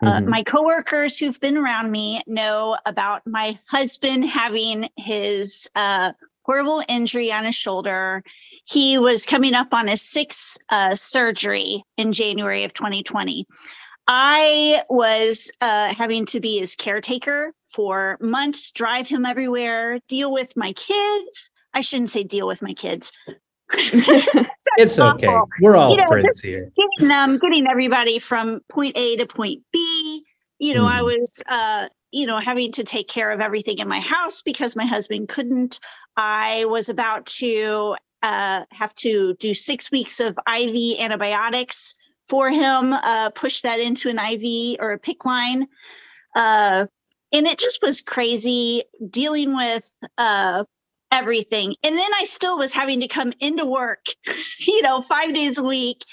Uh, 0.03 0.07
mm-hmm. 0.07 0.27
Uh, 0.27 0.29
my 0.29 0.43
coworkers 0.43 1.19
who've 1.19 1.41
been 1.41 1.57
around 1.57 1.91
me 1.91 2.21
know 2.27 2.77
about 2.85 3.23
my 3.27 3.59
husband 3.69 4.25
having 4.25 4.89
his 4.97 5.69
uh, 5.77 6.13
horrible 6.45 6.83
injury 6.89 7.33
on 7.33 7.45
his 7.45 7.55
shoulder. 7.55 8.23
He 8.67 8.99
was 8.99 9.27
coming 9.27 9.55
up 9.55 9.75
on 9.75 9.89
his 9.89 10.03
sixth 10.03 10.57
uh, 10.71 10.95
surgery 10.95 11.83
in 11.97 12.13
January 12.13 12.65
of 12.65 12.73
2020. 12.73 13.47
I 14.07 14.83
was 14.91 15.51
uh, 15.61 15.95
having 15.95 16.27
to 16.27 16.41
be 16.41 16.59
his 16.59 16.77
caretaker 16.77 17.53
for 17.67 18.19
months, 18.21 18.71
drive 18.73 19.09
him 19.09 19.25
everywhere, 19.25 19.99
deal 20.09 20.33
with 20.33 20.57
my 20.57 20.73
kids. 20.75 21.51
I 21.73 21.81
shouldn't 21.81 22.11
say 22.11 22.23
deal 22.23 22.47
with 22.47 22.63
my 22.63 22.75
kids. 22.75 23.13
it's 23.73 24.99
okay. 24.99 25.29
We're 25.61 25.75
all 25.75 25.93
you 25.93 25.97
know, 25.97 26.07
friends 26.07 26.41
here. 26.41 26.71
Getting 26.77 27.09
them, 27.09 27.39
getting 27.39 27.67
everybody 27.67 28.19
from 28.19 28.61
point 28.69 28.97
A 28.97 29.17
to 29.17 29.27
point 29.27 29.63
B. 29.73 30.25
You 30.59 30.75
know, 30.75 30.85
mm. 30.85 30.93
I 30.93 30.99
hmm. 30.99 31.05
was 31.05 31.31
uh, 31.49 31.89
you 32.15 32.27
know, 32.27 32.39
having 32.39 32.71
to 32.71 32.85
take 32.85 33.09
care 33.09 33.33
of 33.33 33.41
everything 33.41 33.79
in 33.79 33.89
my 33.89 33.99
house 33.99 34.41
because 34.41 34.77
my 34.77 34.87
husband 34.87 35.29
couldn't. 35.29 35.81
I 36.17 36.65
was 36.67 36.89
about 36.89 37.27
to 37.27 37.97
uh, 38.23 38.63
have 38.71 38.95
to 38.95 39.35
do 39.41 39.53
six 39.53 39.91
weeks 39.91 40.21
of 40.21 40.39
IV 40.49 41.01
antibiotics 41.01 41.97
for 42.29 42.51
him, 42.51 42.93
uh, 42.93 43.31
push 43.31 43.63
that 43.63 43.81
into 43.81 44.09
an 44.09 44.21
IV 44.21 44.77
or 44.79 44.93
a 44.93 44.99
PICC 44.99 45.25
line. 45.25 45.67
Uh, 46.37 46.87
and 47.33 47.49
it 47.49 47.59
just 47.59 47.83
was 47.83 48.01
crazy 48.01 48.85
dealing 49.11 49.57
with 49.57 49.91
uh, 50.17 50.63
everything. 51.11 51.75
And 51.83 51.99
then 51.99 52.11
I 52.21 52.25
still 52.27 52.57
was 52.57 52.73
having 52.73 53.01
to 53.01 53.09
come 53.09 53.33
into 53.41 53.67
work, 53.67 54.07
you 54.61 54.83
know, 54.83 55.03
five 55.03 55.35
days 55.35 55.59
a 55.59 55.65
week 55.65 56.05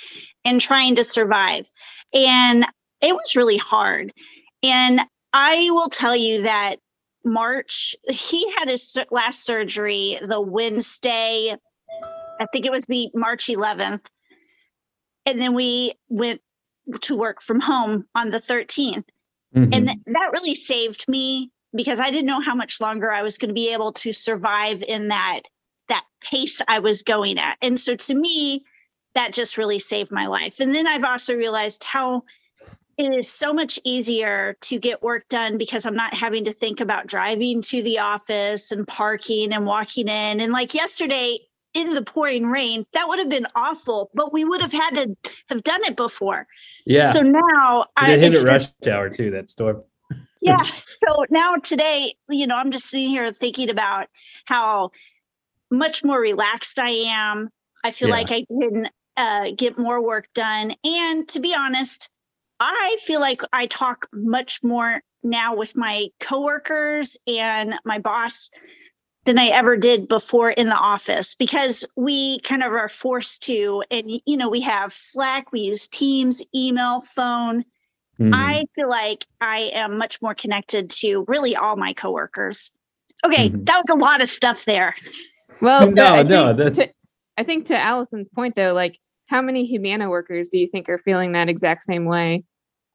and 0.44 0.60
trying 0.60 0.96
to 0.96 1.04
survive. 1.04 1.70
And 2.12 2.66
it 3.04 3.14
was 3.14 3.36
really 3.36 3.58
hard. 3.58 4.12
And 4.64 5.02
I 5.34 5.70
will 5.72 5.90
tell 5.90 6.16
you 6.16 6.44
that 6.44 6.78
March, 7.24 7.96
he 8.10 8.52
had 8.52 8.68
his 8.68 8.98
last 9.12 9.46
surgery 9.46 10.18
the 10.22 10.42
Wednesday, 10.42 11.56
I 12.40 12.46
think 12.52 12.66
it 12.66 12.72
was 12.72 12.86
the 12.86 13.10
March 13.14 13.46
11th. 13.46 14.06
And 15.26 15.40
then 15.40 15.54
we 15.54 15.94
went 16.10 16.42
to 17.02 17.16
work 17.16 17.42
from 17.42 17.60
home 17.60 18.06
on 18.16 18.32
the 18.32 18.40
13th. 18.40 19.04
Mm-hmm. 19.56 19.74
And 19.74 19.88
that 19.88 20.32
really 20.32 20.56
saved 20.56 21.06
me 21.08 21.52
because 21.76 22.00
I 22.00 22.10
didn't 22.10 22.26
know 22.26 22.42
how 22.42 22.56
much 22.56 22.82
longer 22.82 23.12
I 23.12 23.22
was 23.22 23.38
going 23.38 23.50
to 23.50 23.54
be 23.54 23.72
able 23.74 23.94
to 23.94 24.12
survive 24.12 24.84
in 24.84 25.10
that 25.10 25.42
that 25.88 26.06
pace 26.22 26.62
I 26.68 26.80
was 26.80 27.04
going 27.04 27.38
at. 27.38 27.58
And 27.62 27.80
so 27.80 27.96
to 27.96 28.16
me, 28.16 28.64
that 29.14 29.34
just 29.34 29.58
really 29.58 29.80
saved 29.80 30.12
my 30.12 30.28
life. 30.28 30.62
And 30.62 30.74
then 30.74 30.88
I've 30.88 31.04
also 31.04 31.36
realized 31.36 31.84
how 31.84 32.24
it 32.98 33.18
is 33.18 33.32
so 33.32 33.54
much 33.54 33.80
easier 33.84 34.56
to 34.62 34.80
get 34.80 35.02
work 35.02 35.28
done 35.30 35.58
because 35.58 35.86
I'm 35.86 35.96
not 35.96 36.14
having 36.14 36.46
to 36.46 36.54
think 36.54 36.80
about 36.80 37.08
driving 37.08 37.62
to 37.64 37.82
the 37.82 38.00
office 38.00 38.72
and 38.72 38.88
parking 38.88 39.54
and 39.54 39.66
walking 39.66 40.08
in. 40.08 40.40
And 40.42 40.52
like 40.52 40.74
yesterday 40.74 41.40
in 41.74 41.94
the 41.94 42.02
pouring 42.02 42.48
rain, 42.48 42.86
that 42.94 43.08
would 43.08 43.20
have 43.20 43.30
been 43.30 43.48
awful, 43.56 44.10
but 44.14 44.34
we 44.34 44.44
would 44.44 44.62
have 44.62 44.74
had 44.74 44.96
to 44.96 45.16
have 45.50 45.64
done 45.64 45.82
it 45.86 45.96
before. 45.96 46.48
Yeah. 46.86 47.06
So 47.06 47.22
now 47.22 47.86
I 47.96 48.18
hit 48.18 48.34
it 48.34 48.44
rush 48.44 48.68
hour 48.88 49.10
too, 49.10 49.32
that 49.32 49.50
storm. 49.50 49.84
yeah. 50.42 50.64
So 50.64 51.26
now 51.30 51.56
today, 51.56 52.16
you 52.30 52.46
know, 52.46 52.58
I'm 52.58 52.72
just 52.72 52.88
sitting 52.88 53.10
here 53.10 53.32
thinking 53.32 53.70
about 53.70 54.08
how 54.46 54.92
much 55.70 56.04
more 56.04 56.20
relaxed 56.20 56.80
I 56.80 56.90
am. 56.90 57.50
I 57.84 57.92
feel 57.92 58.10
yeah. 58.10 58.16
like 58.16 58.32
I 58.32 58.46
can 58.46 58.90
uh, 59.18 59.52
get 59.56 59.78
more 59.78 60.04
work 60.04 60.28
done. 60.36 60.74
And 60.84 61.28
to 61.30 61.40
be 61.40 61.56
honest, 61.56 62.10
I 62.64 62.98
feel 63.04 63.20
like 63.20 63.42
I 63.52 63.66
talk 63.66 64.08
much 64.14 64.64
more 64.64 65.02
now 65.24 65.56
with 65.56 65.76
my 65.76 66.10
coworkers 66.20 67.18
and 67.26 67.74
my 67.86 67.98
boss 67.98 68.52
than 69.26 69.40
I 69.40 69.48
ever 69.48 69.78
did 69.78 70.08
before 70.08 70.52
in 70.52 70.70
the 70.70 70.76
office 70.76 71.34
because 71.34 71.86
we 71.96 72.40
kind 72.42 72.62
of 72.64 72.72
are 72.72 72.88
forced 72.88 73.42
to. 73.44 73.84
And, 73.90 74.12
you 74.28 74.38
know, 74.38 74.48
we 74.48 74.62
have 74.62 74.94
Slack, 74.94 75.52
we 75.52 75.62
use 75.62 75.88
Teams, 75.88 76.44
email, 76.54 77.02
phone. 77.02 77.64
Mm-hmm. 78.20 78.32
I 78.34 78.66
feel 78.76 78.90
like 78.90 79.26
I 79.40 79.72
am 79.74 79.98
much 79.98 80.22
more 80.22 80.36
connected 80.36 80.92
to 80.92 81.26
really 81.28 81.56
all 81.56 81.78
my 81.78 81.94
coworkers. 81.94 82.72
Okay, 83.26 83.50
mm-hmm. 83.50 83.64
that 83.64 83.82
was 83.88 83.96
a 83.96 84.00
lot 84.00 84.22
of 84.22 84.30
stuff 84.30 84.66
there. 84.66 84.94
Well, 85.62 85.92
no, 85.92 86.06
I 86.06 86.24
no, 86.24 86.54
that's... 86.54 86.78
To, 86.78 86.90
I 87.38 87.44
think 87.44 87.66
to 87.68 87.78
Allison's 87.78 88.30
point 88.30 88.56
though, 88.56 88.74
like 88.74 89.00
how 89.30 89.42
many 89.42 89.66
Humana 89.66 90.10
workers 90.10 90.50
do 90.50 90.60
you 90.60 90.68
think 90.68 90.90
are 90.90 91.00
feeling 91.00 91.32
that 91.32 91.50
exact 91.50 91.84
same 91.84 92.06
way? 92.06 92.44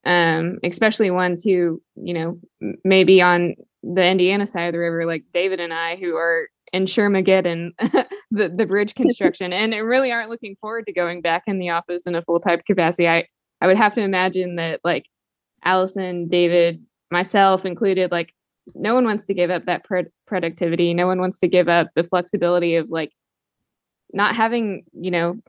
Um, 0.06 0.58
especially 0.62 1.10
ones 1.10 1.42
who, 1.42 1.82
you 1.96 2.14
know, 2.14 2.38
maybe 2.84 3.20
on 3.20 3.56
the 3.82 4.06
Indiana 4.06 4.46
side 4.46 4.68
of 4.68 4.72
the 4.72 4.78
river, 4.78 5.04
like 5.04 5.24
David 5.32 5.58
and 5.58 5.74
I, 5.74 5.96
who 5.96 6.14
are 6.14 6.48
in 6.72 6.84
Shermageddon, 6.84 7.72
the, 8.30 8.48
the 8.48 8.66
bridge 8.66 8.94
construction, 8.96 9.52
and 9.52 9.74
really 9.74 10.12
aren't 10.12 10.30
looking 10.30 10.54
forward 10.54 10.86
to 10.86 10.92
going 10.92 11.20
back 11.20 11.42
in 11.48 11.58
the 11.58 11.70
office 11.70 12.06
in 12.06 12.14
a 12.14 12.22
full 12.22 12.38
time 12.38 12.60
capacity. 12.64 13.08
I, 13.08 13.26
I 13.60 13.66
would 13.66 13.76
have 13.76 13.94
to 13.96 14.00
imagine 14.00 14.56
that 14.56 14.80
like 14.84 15.06
Allison, 15.64 16.28
David, 16.28 16.84
myself 17.10 17.66
included, 17.66 18.12
like 18.12 18.32
no 18.76 18.94
one 18.94 19.04
wants 19.04 19.24
to 19.26 19.34
give 19.34 19.50
up 19.50 19.66
that 19.66 19.84
pro- 19.84 20.04
productivity. 20.28 20.94
No 20.94 21.08
one 21.08 21.18
wants 21.18 21.40
to 21.40 21.48
give 21.48 21.68
up 21.68 21.88
the 21.96 22.04
flexibility 22.04 22.76
of 22.76 22.90
like 22.90 23.10
not 24.12 24.36
having, 24.36 24.84
you 24.92 25.10
know, 25.10 25.40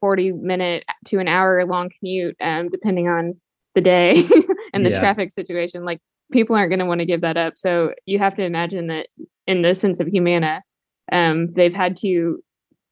40 0.00 0.32
minute 0.32 0.84
to 1.06 1.18
an 1.18 1.28
hour 1.28 1.64
long 1.64 1.90
commute, 1.96 2.36
um, 2.40 2.68
depending 2.70 3.08
on 3.08 3.40
the 3.78 3.82
day 3.82 4.24
and 4.72 4.84
the 4.84 4.90
yeah. 4.90 4.98
traffic 4.98 5.30
situation 5.32 5.84
like 5.84 6.00
people 6.32 6.56
aren't 6.56 6.70
going 6.70 6.78
to 6.78 6.84
want 6.84 7.00
to 7.00 7.06
give 7.06 7.22
that 7.22 7.36
up. 7.36 7.54
So 7.56 7.94
you 8.04 8.18
have 8.18 8.36
to 8.36 8.42
imagine 8.42 8.88
that 8.88 9.08
in 9.46 9.62
the 9.62 9.74
sense 9.74 10.00
of 10.00 10.08
humana 10.08 10.62
um, 11.10 11.52
they've 11.54 11.74
had 11.74 11.96
to 11.96 12.42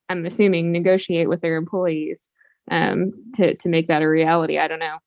i'm 0.09 0.25
assuming 0.25 0.73
negotiate 0.73 1.29
with 1.29 1.41
their 1.43 1.57
employees 1.57 2.31
um, 2.71 3.13
to 3.35 3.55
to 3.57 3.69
make 3.69 3.89
that 3.89 4.03
a 4.03 4.09
reality. 4.09 4.59
I 4.59 4.69
don't 4.69 4.79
know 4.79 4.99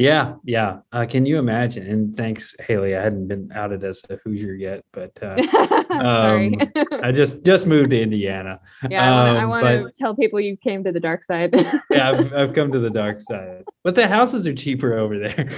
yeah, 0.00 0.36
yeah. 0.44 0.78
Uh, 0.92 1.04
can 1.04 1.26
you 1.26 1.38
imagine? 1.38 1.86
And 1.86 2.16
thanks, 2.16 2.56
Haley. 2.58 2.96
I 2.96 3.02
hadn't 3.02 3.28
been 3.28 3.50
outed 3.54 3.84
as 3.84 4.02
a 4.08 4.16
Hoosier 4.24 4.54
yet, 4.54 4.82
but 4.94 5.12
uh, 5.20 5.36
um, 5.90 6.54
I 7.02 7.12
just 7.12 7.42
just 7.42 7.66
moved 7.66 7.90
to 7.90 8.00
Indiana. 8.00 8.60
Yeah, 8.88 9.24
um, 9.24 9.36
I 9.36 9.44
want 9.44 9.66
to 9.66 9.92
tell 9.94 10.16
people 10.16 10.40
you 10.40 10.56
came 10.56 10.82
to 10.84 10.92
the 10.92 11.00
dark 11.00 11.22
side. 11.22 11.54
yeah, 11.90 12.12
I've, 12.12 12.32
I've 12.32 12.54
come 12.54 12.72
to 12.72 12.78
the 12.78 12.88
dark 12.88 13.20
side, 13.20 13.64
but 13.84 13.94
the 13.94 14.08
houses 14.08 14.46
are 14.46 14.54
cheaper 14.54 14.96
over 14.96 15.18
there. 15.18 15.50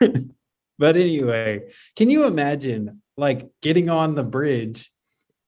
but 0.78 0.96
anyway, 0.96 1.62
can 1.94 2.10
you 2.10 2.26
imagine 2.26 3.00
like 3.16 3.48
getting 3.62 3.90
on 3.90 4.16
the 4.16 4.24
bridge 4.24 4.90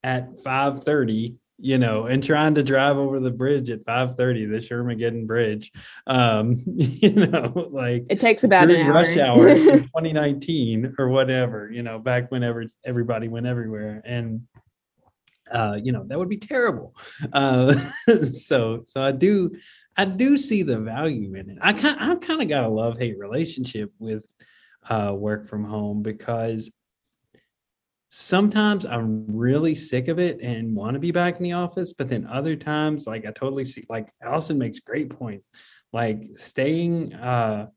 at 0.04 0.44
five 0.44 0.84
thirty 0.84 1.34
you 1.58 1.78
know, 1.78 2.06
and 2.06 2.22
trying 2.22 2.54
to 2.54 2.62
drive 2.62 2.98
over 2.98 3.18
the 3.18 3.30
bridge 3.30 3.70
at 3.70 3.84
5:30, 3.84 4.50
the 4.50 4.58
Shermageddon 4.58 5.26
Bridge. 5.26 5.72
Um, 6.06 6.56
you 6.66 7.12
know, 7.12 7.68
like 7.70 8.04
it 8.10 8.20
takes 8.20 8.44
about 8.44 8.70
an 8.70 8.86
rush 8.86 9.16
hour 9.16 9.48
in 9.48 9.82
2019 9.94 10.94
or 10.98 11.08
whatever, 11.08 11.70
you 11.70 11.82
know, 11.82 11.98
back 11.98 12.30
whenever 12.30 12.64
everybody 12.84 13.28
went 13.28 13.46
everywhere. 13.46 14.02
And 14.04 14.42
uh, 15.50 15.78
you 15.82 15.92
know, 15.92 16.04
that 16.08 16.18
would 16.18 16.28
be 16.28 16.36
terrible. 16.36 16.94
Uh, 17.32 17.74
so 18.22 18.82
so 18.84 19.02
I 19.02 19.12
do 19.12 19.52
I 19.96 20.04
do 20.04 20.36
see 20.36 20.62
the 20.62 20.78
value 20.78 21.34
in 21.34 21.50
it. 21.50 21.58
I 21.60 21.72
kind 21.72 21.96
I've 21.98 22.20
kind 22.20 22.42
of 22.42 22.48
got 22.48 22.64
a 22.64 22.68
love-hate 22.68 23.18
relationship 23.18 23.92
with 23.98 24.28
uh, 24.88 25.12
work 25.16 25.48
from 25.48 25.64
home 25.64 26.02
because 26.02 26.70
sometimes 28.08 28.86
I'm 28.86 29.26
really 29.28 29.74
sick 29.74 30.08
of 30.08 30.18
it 30.18 30.40
and 30.40 30.74
want 30.74 30.94
to 30.94 31.00
be 31.00 31.10
back 31.10 31.36
in 31.36 31.42
the 31.42 31.52
office, 31.52 31.92
but 31.92 32.08
then 32.08 32.26
other 32.26 32.56
times, 32.56 33.06
like 33.06 33.26
I 33.26 33.30
totally 33.30 33.64
see, 33.64 33.84
like 33.88 34.08
Allison 34.22 34.58
makes 34.58 34.80
great 34.80 35.10
points, 35.10 35.50
like 35.92 36.20
staying, 36.36 37.14
uh, 37.14 37.68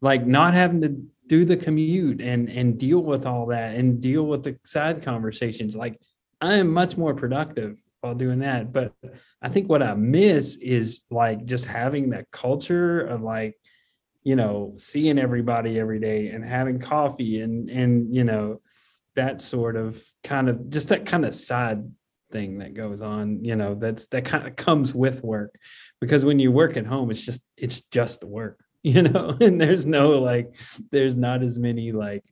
like 0.00 0.26
not 0.26 0.54
having 0.54 0.80
to 0.82 1.02
do 1.26 1.44
the 1.44 1.56
commute 1.56 2.20
and 2.20 2.50
and 2.50 2.78
deal 2.78 3.02
with 3.02 3.24
all 3.26 3.46
that 3.46 3.76
and 3.76 4.00
deal 4.00 4.26
with 4.26 4.42
the 4.42 4.58
side 4.64 5.02
conversations. 5.02 5.74
Like 5.74 5.98
I 6.40 6.54
am 6.54 6.72
much 6.72 6.96
more 6.96 7.14
productive 7.14 7.78
while 8.00 8.14
doing 8.14 8.40
that, 8.40 8.72
but 8.72 8.92
I 9.40 9.48
think 9.48 9.68
what 9.68 9.82
I 9.82 9.94
miss 9.94 10.56
is 10.56 11.02
like 11.10 11.44
just 11.44 11.66
having 11.66 12.10
that 12.10 12.30
culture 12.30 13.00
of 13.00 13.22
like 13.22 13.54
you 14.24 14.36
know 14.36 14.74
seeing 14.76 15.18
everybody 15.18 15.78
every 15.78 16.00
day 16.00 16.28
and 16.28 16.44
having 16.44 16.78
coffee 16.80 17.40
and 17.40 17.70
and 17.70 18.14
you 18.14 18.24
know 18.24 18.60
that 19.14 19.40
sort 19.40 19.76
of 19.76 20.02
kind 20.24 20.48
of 20.48 20.70
just 20.70 20.88
that 20.88 21.06
kind 21.06 21.24
of 21.24 21.34
side 21.34 21.90
thing 22.30 22.58
that 22.58 22.72
goes 22.72 23.02
on 23.02 23.44
you 23.44 23.54
know 23.54 23.74
that's 23.74 24.06
that 24.06 24.24
kind 24.24 24.46
of 24.46 24.56
comes 24.56 24.94
with 24.94 25.22
work. 25.22 25.54
Because 26.00 26.24
when 26.24 26.38
you 26.38 26.50
work 26.50 26.76
at 26.76 26.86
home 26.86 27.10
it's 27.10 27.20
just 27.20 27.42
it's 27.56 27.82
just 27.90 28.24
work 28.24 28.58
you 28.82 29.02
know 29.02 29.36
and 29.40 29.60
there's 29.60 29.86
no 29.86 30.18
like 30.18 30.54
there's 30.90 31.16
not 31.16 31.42
as 31.42 31.58
many 31.58 31.92
like 31.92 32.24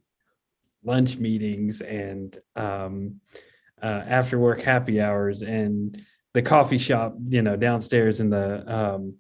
lunch 0.84 1.16
meetings 1.18 1.80
and 1.80 2.38
um 2.56 3.20
uh, 3.82 4.02
after 4.06 4.38
work 4.38 4.60
happy 4.60 5.00
hours 5.00 5.42
and 5.42 6.02
the 6.34 6.42
coffee 6.42 6.78
shop 6.78 7.14
you 7.28 7.42
know 7.42 7.56
downstairs 7.56 8.20
in 8.20 8.30
the 8.30 8.72
um 8.72 9.14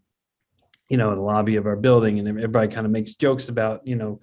you 0.88 0.96
know 0.96 1.10
in 1.10 1.16
the 1.16 1.24
lobby 1.24 1.56
of 1.56 1.66
our 1.66 1.76
building 1.76 2.18
and 2.18 2.28
everybody 2.28 2.68
kind 2.68 2.86
of 2.86 2.92
makes 2.92 3.14
jokes 3.14 3.48
about 3.48 3.86
you 3.86 3.96
know 3.96 4.20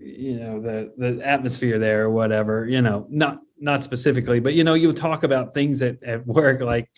you 0.00 0.38
know 0.38 0.60
the 0.60 0.92
the 0.96 1.26
atmosphere 1.26 1.78
there 1.78 2.04
or 2.04 2.10
whatever 2.10 2.66
you 2.66 2.80
know 2.80 3.06
not 3.10 3.40
not 3.58 3.84
specifically 3.84 4.40
but 4.40 4.54
you 4.54 4.64
know 4.64 4.74
you 4.74 4.92
talk 4.92 5.22
about 5.22 5.54
things 5.54 5.82
at, 5.82 6.02
at 6.02 6.26
work 6.26 6.60
like 6.60 6.88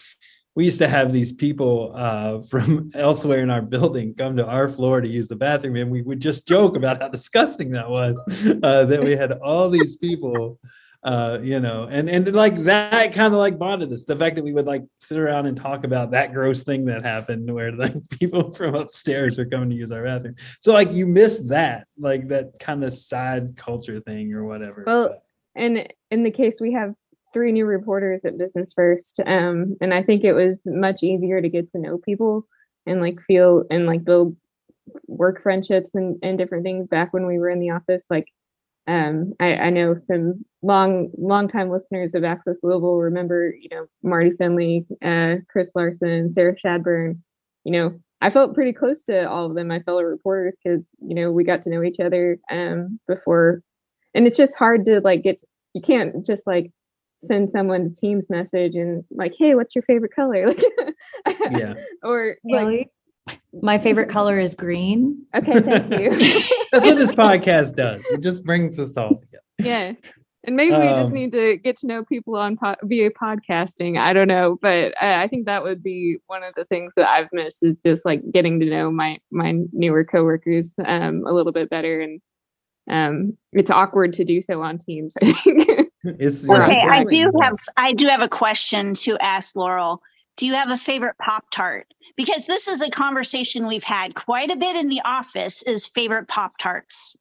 we 0.54 0.64
used 0.64 0.78
to 0.80 0.88
have 0.88 1.10
these 1.10 1.32
people 1.32 1.92
uh, 1.94 2.40
from 2.50 2.90
elsewhere 2.94 3.40
in 3.40 3.50
our 3.50 3.62
building 3.62 4.14
come 4.14 4.36
to 4.36 4.46
our 4.46 4.68
floor 4.68 5.00
to 5.00 5.08
use 5.08 5.28
the 5.28 5.36
bathroom 5.36 5.76
and 5.76 5.90
we 5.90 6.02
would 6.02 6.20
just 6.20 6.46
joke 6.46 6.76
about 6.76 7.00
how 7.00 7.08
disgusting 7.08 7.70
that 7.70 7.88
was 7.88 8.22
uh, 8.62 8.84
that 8.84 9.02
we 9.02 9.12
had 9.12 9.32
all 9.42 9.68
these 9.68 9.96
people 9.96 10.58
uh, 11.04 11.38
you 11.42 11.58
know, 11.58 11.88
and 11.90 12.08
and 12.08 12.32
like 12.32 12.56
that 12.64 13.12
kind 13.12 13.32
of 13.32 13.38
like 13.38 13.58
bonded 13.58 13.92
us. 13.92 14.04
The 14.04 14.16
fact 14.16 14.36
that 14.36 14.44
we 14.44 14.52
would 14.52 14.66
like 14.66 14.84
sit 14.98 15.18
around 15.18 15.46
and 15.46 15.56
talk 15.56 15.82
about 15.82 16.12
that 16.12 16.32
gross 16.32 16.62
thing 16.62 16.84
that 16.84 17.04
happened, 17.04 17.52
where 17.52 17.72
like 17.76 17.94
people 18.10 18.52
from 18.52 18.74
upstairs 18.76 19.38
are 19.38 19.46
coming 19.46 19.70
to 19.70 19.76
use 19.76 19.90
our 19.90 20.04
bathroom. 20.04 20.36
So 20.60 20.72
like 20.72 20.92
you 20.92 21.06
miss 21.06 21.40
that, 21.46 21.86
like 21.98 22.28
that 22.28 22.58
kind 22.60 22.84
of 22.84 22.94
side 22.94 23.56
culture 23.56 24.00
thing 24.00 24.32
or 24.32 24.44
whatever. 24.44 24.84
Well, 24.86 25.22
and 25.56 25.92
in 26.10 26.22
the 26.22 26.30
case 26.30 26.60
we 26.60 26.72
have 26.74 26.94
three 27.32 27.50
new 27.50 27.66
reporters 27.66 28.20
at 28.24 28.38
Business 28.38 28.72
First, 28.74 29.18
um, 29.26 29.76
and 29.80 29.92
I 29.92 30.04
think 30.04 30.22
it 30.22 30.34
was 30.34 30.62
much 30.64 31.02
easier 31.02 31.40
to 31.40 31.48
get 31.48 31.70
to 31.70 31.78
know 31.78 31.98
people 31.98 32.46
and 32.86 33.00
like 33.00 33.20
feel 33.22 33.64
and 33.70 33.86
like 33.86 34.04
build 34.04 34.36
work 35.06 35.42
friendships 35.42 35.94
and, 35.94 36.18
and 36.22 36.38
different 36.38 36.64
things 36.64 36.86
back 36.86 37.12
when 37.12 37.26
we 37.26 37.38
were 37.38 37.50
in 37.50 37.60
the 37.60 37.70
office. 37.70 38.02
Like 38.08 38.26
um, 38.86 39.32
I, 39.38 39.54
I, 39.54 39.70
know 39.70 39.96
some 40.08 40.44
long, 40.60 41.10
long 41.16 41.48
time 41.48 41.70
listeners 41.70 42.14
of 42.14 42.24
Access 42.24 42.56
Louisville 42.62 42.96
remember, 42.96 43.54
you 43.58 43.68
know, 43.70 43.86
Marty 44.02 44.32
Finley, 44.32 44.84
uh, 45.04 45.36
Chris 45.48 45.70
Larson, 45.74 46.32
Sarah 46.32 46.56
Shadburn. 46.64 47.18
You 47.64 47.72
know, 47.72 48.00
I 48.20 48.30
felt 48.30 48.54
pretty 48.54 48.72
close 48.72 49.04
to 49.04 49.28
all 49.28 49.46
of 49.46 49.54
them, 49.54 49.68
my 49.68 49.80
fellow 49.80 50.02
reporters, 50.02 50.54
because 50.62 50.84
you 51.00 51.14
know 51.14 51.30
we 51.30 51.44
got 51.44 51.62
to 51.62 51.70
know 51.70 51.82
each 51.82 52.00
other 52.00 52.38
um, 52.50 52.98
before, 53.06 53.62
and 54.14 54.26
it's 54.26 54.36
just 54.36 54.56
hard 54.56 54.84
to 54.86 55.00
like 55.00 55.22
get. 55.22 55.42
You 55.74 55.80
can't 55.80 56.26
just 56.26 56.46
like 56.46 56.72
send 57.24 57.50
someone 57.50 57.82
a 57.82 57.90
Teams 57.90 58.28
message 58.28 58.74
and 58.74 59.04
like, 59.10 59.32
hey, 59.38 59.54
what's 59.54 59.74
your 59.74 59.82
favorite 59.82 60.14
color? 60.14 60.48
Like, 60.48 60.62
yeah, 61.50 61.74
or 62.02 62.36
like. 62.44 62.90
My 63.62 63.78
favorite 63.78 64.08
color 64.08 64.38
is 64.38 64.54
green. 64.54 65.24
Okay, 65.34 65.60
thank 65.60 65.92
you. 65.92 66.10
That's 66.72 66.84
what 66.84 66.98
this 66.98 67.12
podcast 67.12 67.76
does. 67.76 68.02
It 68.10 68.22
just 68.22 68.44
brings 68.44 68.78
us 68.78 68.96
all 68.96 69.16
together. 69.16 69.42
Yes. 69.58 70.00
And 70.44 70.56
maybe 70.56 70.74
we 70.74 70.88
just 70.88 71.12
um, 71.12 71.18
need 71.18 71.32
to 71.32 71.56
get 71.58 71.76
to 71.78 71.86
know 71.86 72.04
people 72.04 72.34
on 72.34 72.56
po- 72.56 72.74
via 72.82 73.10
podcasting. 73.10 73.96
I 73.96 74.12
don't 74.12 74.26
know, 74.26 74.58
but 74.60 74.92
I, 75.00 75.22
I, 75.22 75.28
think 75.28 75.46
that 75.46 75.62
would 75.62 75.84
be 75.84 76.16
one 76.26 76.42
of 76.42 76.52
the 76.56 76.64
things 76.64 76.92
that 76.96 77.08
I've 77.08 77.28
missed 77.32 77.62
is 77.62 77.78
just 77.78 78.04
like 78.04 78.28
getting 78.32 78.58
to 78.58 78.66
know 78.66 78.90
my 78.90 79.18
my 79.30 79.60
newer 79.72 80.04
coworkers 80.04 80.74
um, 80.84 81.24
a 81.26 81.32
little 81.32 81.52
bit 81.52 81.70
better. 81.70 82.00
And 82.00 82.20
um, 82.90 83.38
it's 83.52 83.70
awkward 83.70 84.14
to 84.14 84.24
do 84.24 84.42
so 84.42 84.62
on 84.62 84.78
Teams. 84.78 85.14
I 85.22 85.32
think. 85.32 85.68
it's, 86.02 86.44
okay, 86.50 86.82
I 86.82 87.04
do 87.04 87.30
have 87.40 87.58
I 87.76 87.92
do 87.92 88.08
have 88.08 88.22
a 88.22 88.28
question 88.28 88.94
to 88.94 89.16
ask 89.18 89.54
Laurel 89.54 90.02
do 90.36 90.46
you 90.46 90.54
have 90.54 90.70
a 90.70 90.76
favorite 90.76 91.16
pop 91.18 91.44
tart? 91.50 91.86
Because 92.16 92.46
this 92.46 92.68
is 92.68 92.82
a 92.82 92.90
conversation 92.90 93.66
we've 93.66 93.84
had 93.84 94.14
quite 94.14 94.50
a 94.50 94.56
bit 94.56 94.76
in 94.76 94.88
the 94.88 95.00
office 95.04 95.62
is 95.62 95.88
favorite 95.88 96.28
pop 96.28 96.56
tarts. 96.58 97.14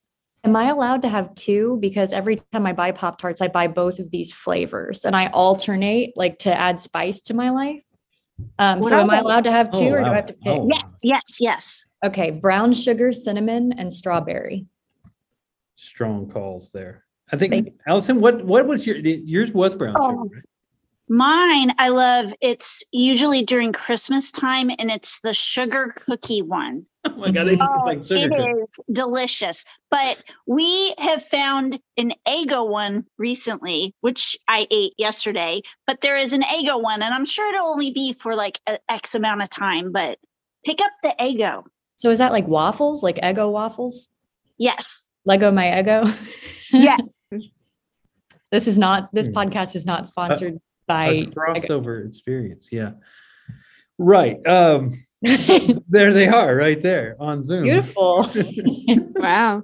Am 0.43 0.55
i 0.55 0.69
allowed 0.69 1.03
to 1.03 1.09
have 1.09 1.33
two? 1.35 1.77
Because 1.81 2.13
every 2.13 2.37
time 2.51 2.65
i 2.65 2.73
buy 2.73 2.91
pop 2.91 3.19
tarts 3.19 3.41
i 3.41 3.47
buy 3.47 3.67
both 3.67 3.99
of 3.99 4.09
these 4.11 4.31
flavors 4.31 5.05
and 5.05 5.15
i 5.15 5.27
alternate 5.27 6.13
like 6.15 6.39
to 6.39 6.53
add 6.53 6.81
spice 6.81 7.21
to 7.21 7.33
my 7.33 7.51
life. 7.51 7.83
Um, 8.57 8.81
so 8.81 8.99
am 8.99 9.11
i 9.11 9.19
allowed 9.19 9.43
to 9.43 9.51
have 9.51 9.71
two 9.71 9.89
oh, 9.89 9.93
or 9.93 10.03
do 10.03 10.09
i 10.09 10.15
have 10.15 10.25
to 10.27 10.33
pick? 10.33 10.59
Oh. 10.59 10.67
yes 10.67 10.83
yes 11.03 11.37
yes. 11.39 11.85
Okay 12.03 12.31
brown 12.31 12.73
sugar 12.73 13.11
cinnamon 13.11 13.73
and 13.77 13.93
strawberry. 13.93 14.65
Strong 15.75 16.29
calls 16.31 16.71
there. 16.71 17.05
I 17.31 17.37
think 17.37 17.69
Allison, 17.87 18.19
what 18.19 18.43
what 18.43 18.65
was 18.65 18.87
your 18.87 18.97
yours 18.97 19.51
was 19.51 19.75
brown 19.75 19.95
oh, 19.99 20.09
sugar? 20.09 20.35
Right? 20.35 20.43
Mine, 21.11 21.73
I 21.77 21.89
love. 21.89 22.33
It's 22.39 22.85
usually 22.93 23.43
during 23.43 23.73
Christmas 23.73 24.31
time, 24.31 24.69
and 24.79 24.89
it's 24.89 25.19
the 25.19 25.33
sugar 25.33 25.93
cookie 25.97 26.41
one. 26.41 26.85
Oh 27.03 27.15
my 27.15 27.31
god, 27.31 27.47
it's 27.47 27.63
oh, 27.63 27.81
like 27.83 28.05
sugar. 28.05 28.15
It 28.15 28.29
cookie. 28.29 28.51
is 28.61 28.79
delicious. 28.91 29.65
But 29.89 30.23
we 30.45 30.93
have 30.99 31.23
found 31.23 31.79
an 31.97 32.13
Eggo 32.27 32.69
one 32.69 33.05
recently, 33.17 33.95
which 34.01 34.37
I 34.47 34.67
ate 34.69 34.93
yesterday. 34.99 35.63
But 35.87 36.01
there 36.01 36.15
is 36.15 36.31
an 36.31 36.43
Eggo 36.43 36.81
one, 36.81 37.01
and 37.01 37.11
I'm 37.11 37.25
sure 37.25 37.51
it'll 37.53 37.67
only 37.67 37.91
be 37.91 38.13
for 38.13 38.35
like 38.35 38.59
a 38.67 38.77
X 38.87 39.15
amount 39.15 39.41
of 39.41 39.49
time. 39.49 39.91
But 39.91 40.19
pick 40.63 40.79
up 40.79 40.91
the 41.01 41.15
Eggo. 41.19 41.63
So 41.95 42.11
is 42.11 42.19
that 42.19 42.31
like 42.31 42.47
waffles, 42.47 43.01
like 43.01 43.17
Eggo 43.17 43.51
waffles? 43.51 44.07
Yes. 44.59 45.09
Leggo 45.27 45.53
my 45.53 45.65
Eggo. 45.65 46.15
Yeah. 46.71 46.97
this 48.51 48.67
is 48.67 48.77
not. 48.77 49.09
This 49.11 49.25
hmm. 49.27 49.33
podcast 49.33 49.75
is 49.75 49.85
not 49.87 50.03
uh, 50.03 50.05
sponsored. 50.05 50.61
By 50.91 51.07
a 51.07 51.25
crossover 51.25 52.05
experience. 52.05 52.69
Yeah. 52.71 52.91
Right. 53.97 54.45
Um 54.47 54.93
there 55.21 56.13
they 56.13 56.27
are 56.27 56.55
right 56.55 56.81
there 56.81 57.15
on 57.19 57.43
Zoom. 57.43 57.63
Beautiful. 57.63 58.29
wow. 59.15 59.63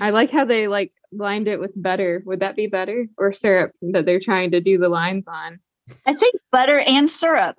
I 0.00 0.10
like 0.10 0.30
how 0.30 0.44
they 0.44 0.68
like 0.68 0.92
lined 1.12 1.48
it 1.48 1.60
with 1.60 1.72
butter. 1.74 2.22
Would 2.24 2.40
that 2.40 2.56
be 2.56 2.66
butter 2.66 3.06
or 3.18 3.32
syrup 3.32 3.72
that 3.82 4.06
they're 4.06 4.20
trying 4.20 4.52
to 4.52 4.60
do 4.60 4.78
the 4.78 4.88
lines 4.88 5.26
on? 5.28 5.60
I 6.06 6.14
think 6.14 6.36
butter 6.52 6.78
and 6.78 7.10
syrup. 7.10 7.58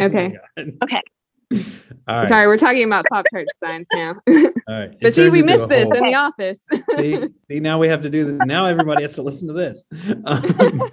Okay. 0.00 0.36
Oh 0.56 0.62
okay. 0.84 1.02
Sorry, 2.08 2.46
we're 2.46 2.58
talking 2.58 2.84
about 2.84 3.06
Pop 3.10 3.26
Tart 3.32 3.46
designs 3.60 3.86
now. 3.94 4.16
All 4.28 4.52
right. 4.68 4.94
but 5.00 5.14
see, 5.14 5.30
we 5.30 5.42
missed 5.42 5.68
this 5.68 5.88
whole... 5.88 5.98
in 5.98 6.04
the 6.04 6.14
office. 6.14 6.60
see, 6.96 7.28
see, 7.50 7.60
now 7.60 7.78
we 7.78 7.88
have 7.88 8.02
to 8.02 8.10
do 8.10 8.24
this. 8.24 8.46
Now 8.46 8.66
everybody 8.66 9.02
has 9.02 9.14
to 9.16 9.22
listen 9.22 9.48
to 9.48 9.54
this. 9.54 9.84
Um, 10.24 10.92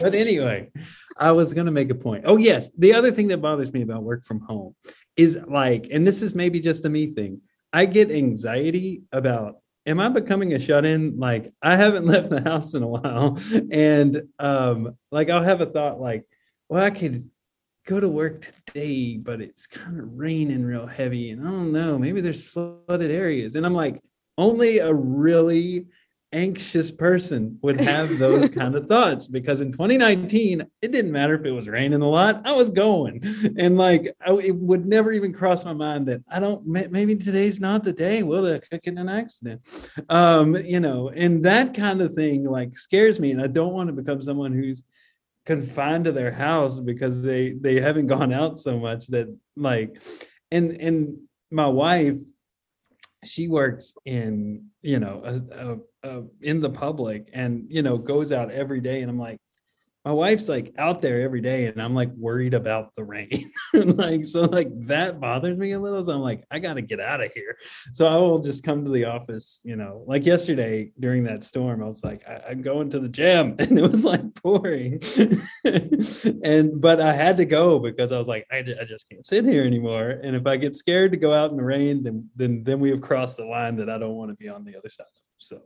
but 0.00 0.14
anyway, 0.14 0.70
I 1.18 1.32
was 1.32 1.54
going 1.54 1.66
to 1.66 1.72
make 1.72 1.90
a 1.90 1.94
point. 1.94 2.24
Oh, 2.26 2.36
yes. 2.36 2.68
The 2.78 2.94
other 2.94 3.12
thing 3.12 3.28
that 3.28 3.38
bothers 3.38 3.72
me 3.72 3.82
about 3.82 4.02
work 4.02 4.24
from 4.24 4.40
home 4.40 4.74
is 5.16 5.38
like, 5.48 5.88
and 5.90 6.06
this 6.06 6.22
is 6.22 6.34
maybe 6.34 6.60
just 6.60 6.84
a 6.84 6.88
me 6.88 7.12
thing, 7.12 7.40
I 7.72 7.86
get 7.86 8.10
anxiety 8.10 9.02
about 9.12 9.56
am 9.88 10.00
I 10.00 10.08
becoming 10.08 10.52
a 10.52 10.58
shut 10.58 10.84
in? 10.84 11.18
Like 11.18 11.52
I 11.62 11.74
haven't 11.74 12.04
left 12.04 12.28
the 12.28 12.42
house 12.42 12.74
in 12.74 12.82
a 12.82 12.86
while. 12.86 13.38
And 13.70 14.22
um, 14.38 14.96
like 15.10 15.30
I'll 15.30 15.42
have 15.42 15.60
a 15.60 15.66
thought 15.66 16.00
like, 16.00 16.24
well, 16.68 16.84
I 16.84 16.90
could 16.90 17.30
go 17.88 17.98
to 17.98 18.08
work 18.08 18.52
today, 18.66 19.16
but 19.16 19.40
it's 19.40 19.66
kind 19.66 19.98
of 19.98 20.06
raining 20.12 20.62
real 20.62 20.86
heavy. 20.86 21.30
And 21.30 21.40
I 21.40 21.50
don't 21.50 21.72
know, 21.72 21.98
maybe 21.98 22.20
there's 22.20 22.46
flooded 22.46 23.10
areas. 23.10 23.54
And 23.54 23.64
I'm 23.64 23.74
like, 23.74 24.02
only 24.36 24.78
a 24.78 24.92
really 24.92 25.86
anxious 26.34 26.92
person 26.92 27.58
would 27.62 27.80
have 27.80 28.18
those 28.18 28.48
kind 28.54 28.74
of 28.74 28.86
thoughts 28.86 29.26
because 29.26 29.62
in 29.62 29.72
2019 29.72 30.62
it 30.82 30.92
didn't 30.92 31.10
matter 31.10 31.32
if 31.32 31.46
it 31.46 31.50
was 31.50 31.66
raining 31.66 32.02
a 32.02 32.06
lot 32.06 32.42
i 32.44 32.52
was 32.52 32.68
going 32.68 33.18
and 33.56 33.78
like 33.78 34.14
I, 34.20 34.32
it 34.34 34.54
would 34.54 34.84
never 34.84 35.10
even 35.12 35.32
cross 35.32 35.64
my 35.64 35.72
mind 35.72 36.06
that 36.08 36.22
i 36.30 36.38
don't 36.38 36.66
maybe 36.66 37.16
today's 37.16 37.60
not 37.60 37.82
the 37.82 37.94
day 37.94 38.22
will 38.22 38.42
they 38.42 38.60
cook 38.60 38.82
in 38.84 38.98
an 38.98 39.08
accident 39.08 39.62
um 40.10 40.54
you 40.54 40.80
know 40.80 41.08
and 41.08 41.42
that 41.46 41.72
kind 41.72 42.02
of 42.02 42.12
thing 42.12 42.44
like 42.44 42.76
scares 42.76 43.18
me 43.18 43.30
and 43.30 43.40
i 43.40 43.46
don't 43.46 43.72
want 43.72 43.86
to 43.86 43.94
become 43.94 44.20
someone 44.20 44.52
who's 44.52 44.82
confined 45.48 46.04
to 46.04 46.12
their 46.12 46.30
house 46.30 46.78
because 46.78 47.22
they 47.22 47.54
they 47.58 47.80
haven't 47.80 48.06
gone 48.06 48.34
out 48.34 48.60
so 48.60 48.78
much 48.78 49.06
that 49.06 49.34
like 49.56 49.98
and 50.50 50.72
and 50.72 51.16
my 51.50 51.66
wife 51.66 52.18
she 53.24 53.48
works 53.48 53.94
in 54.04 54.66
you 54.82 55.00
know 55.00 55.22
a, 55.24 55.34
a, 55.64 56.18
a, 56.18 56.22
in 56.42 56.60
the 56.60 56.68
public 56.68 57.30
and 57.32 57.64
you 57.70 57.80
know 57.80 57.96
goes 57.96 58.30
out 58.30 58.50
every 58.50 58.82
day 58.82 59.00
and 59.00 59.10
i'm 59.10 59.18
like 59.18 59.38
my 60.08 60.14
wife's 60.14 60.48
like 60.48 60.72
out 60.78 61.02
there 61.02 61.20
every 61.20 61.42
day 61.42 61.66
and 61.66 61.82
I'm 61.82 61.94
like 61.94 62.10
worried 62.14 62.54
about 62.54 62.94
the 62.96 63.04
rain. 63.04 63.52
like, 63.74 64.24
so 64.24 64.44
like 64.44 64.70
that 64.86 65.20
bothers 65.20 65.58
me 65.58 65.72
a 65.72 65.78
little. 65.78 66.02
So 66.02 66.14
I'm 66.14 66.20
like, 66.20 66.44
I 66.50 66.60
got 66.60 66.74
to 66.74 66.80
get 66.80 66.98
out 66.98 67.20
of 67.20 67.30
here. 67.34 67.58
So 67.92 68.06
I 68.06 68.16
will 68.16 68.38
just 68.38 68.64
come 68.64 68.86
to 68.86 68.90
the 68.90 69.04
office, 69.04 69.60
you 69.64 69.76
know, 69.76 70.04
like 70.06 70.24
yesterday 70.24 70.92
during 70.98 71.24
that 71.24 71.44
storm, 71.44 71.82
I 71.82 71.84
was 71.86 72.02
like, 72.02 72.26
I- 72.26 72.52
am 72.52 72.62
going 72.62 72.88
to 72.88 73.00
the 73.00 73.08
gym 73.10 73.56
and 73.58 73.78
it 73.78 73.82
was 73.82 74.06
like 74.06 74.22
pouring. 74.36 74.98
and, 76.42 76.80
but 76.80 77.02
I 77.02 77.12
had 77.12 77.36
to 77.36 77.44
go 77.44 77.78
because 77.78 78.10
I 78.10 78.16
was 78.16 78.28
like, 78.28 78.46
I, 78.50 78.60
I 78.80 78.86
just 78.86 79.10
can't 79.10 79.26
sit 79.26 79.44
here 79.44 79.64
anymore. 79.64 80.20
And 80.22 80.34
if 80.34 80.46
I 80.46 80.56
get 80.56 80.74
scared 80.74 81.10
to 81.10 81.18
go 81.18 81.34
out 81.34 81.50
in 81.50 81.58
the 81.58 81.64
rain, 81.64 82.02
then, 82.02 82.30
then, 82.34 82.64
then 82.64 82.80
we 82.80 82.88
have 82.88 83.02
crossed 83.02 83.36
the 83.36 83.44
line 83.44 83.76
that 83.76 83.90
I 83.90 83.98
don't 83.98 84.16
want 84.16 84.30
to 84.30 84.36
be 84.36 84.48
on 84.48 84.64
the 84.64 84.74
other 84.74 84.88
side. 84.88 85.04
So, 85.36 85.60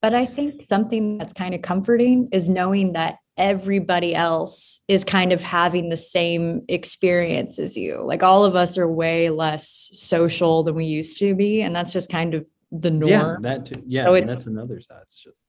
But 0.00 0.14
I 0.14 0.24
think 0.24 0.62
something 0.62 1.18
that's 1.18 1.34
kind 1.34 1.54
of 1.54 1.60
comforting 1.60 2.30
is 2.32 2.48
knowing 2.48 2.94
that 2.94 3.16
everybody 3.40 4.14
else 4.14 4.80
is 4.86 5.02
kind 5.02 5.32
of 5.32 5.42
having 5.42 5.88
the 5.88 5.96
same 5.96 6.62
experience 6.68 7.58
as 7.58 7.76
you. 7.76 8.02
Like 8.04 8.22
all 8.22 8.44
of 8.44 8.54
us 8.54 8.76
are 8.78 8.86
way 8.86 9.30
less 9.30 9.88
social 9.92 10.62
than 10.62 10.74
we 10.74 10.84
used 10.84 11.18
to 11.18 11.34
be. 11.34 11.62
And 11.62 11.74
that's 11.74 11.92
just 11.92 12.10
kind 12.10 12.34
of 12.34 12.46
the 12.70 12.90
norm. 12.90 13.10
Yeah, 13.10 13.36
that 13.40 13.66
too. 13.66 13.82
Yeah, 13.86 14.04
So 14.04 14.14
and 14.14 14.28
that's 14.28 14.46
another 14.46 14.80
side. 14.80 15.02
It's 15.02 15.18
just 15.18 15.46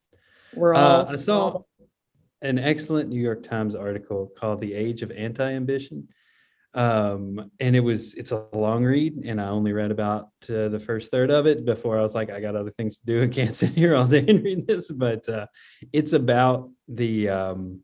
We're 0.55 0.73
Uh, 0.73 0.79
all, 0.79 1.07
I 1.07 1.15
saw 1.17 1.61
an 2.41 2.57
excellent 2.57 3.09
New 3.09 3.21
York 3.21 3.43
Times 3.43 3.75
article 3.75 4.31
called 4.35 4.61
"The 4.61 4.73
Age 4.73 5.03
of 5.03 5.11
Anti-Ambition," 5.11 6.07
um, 6.73 7.51
and 7.59 7.75
it 7.75 7.81
was 7.81 8.13
it's 8.13 8.31
a 8.31 8.45
long 8.53 8.83
read, 8.85 9.23
and 9.25 9.41
I 9.41 9.47
only 9.47 9.73
read 9.73 9.91
about 9.91 10.29
uh, 10.49 10.69
the 10.69 10.79
first 10.79 11.11
third 11.11 11.29
of 11.29 11.45
it 11.45 11.65
before 11.65 11.99
I 11.99 12.01
was 12.01 12.15
like, 12.15 12.29
I 12.29 12.39
got 12.39 12.55
other 12.55 12.69
things 12.69 12.97
to 12.97 13.05
do. 13.05 13.23
I 13.23 13.27
can't 13.39 13.55
sit 13.55 13.71
here 13.71 13.95
all 13.95 14.07
day 14.07 14.25
and 14.27 14.43
read 14.43 14.67
this, 14.67 14.89
but 14.89 15.27
uh, 15.27 15.47
it's 15.91 16.13
about 16.13 16.69
the 16.87 17.29
um, 17.29 17.81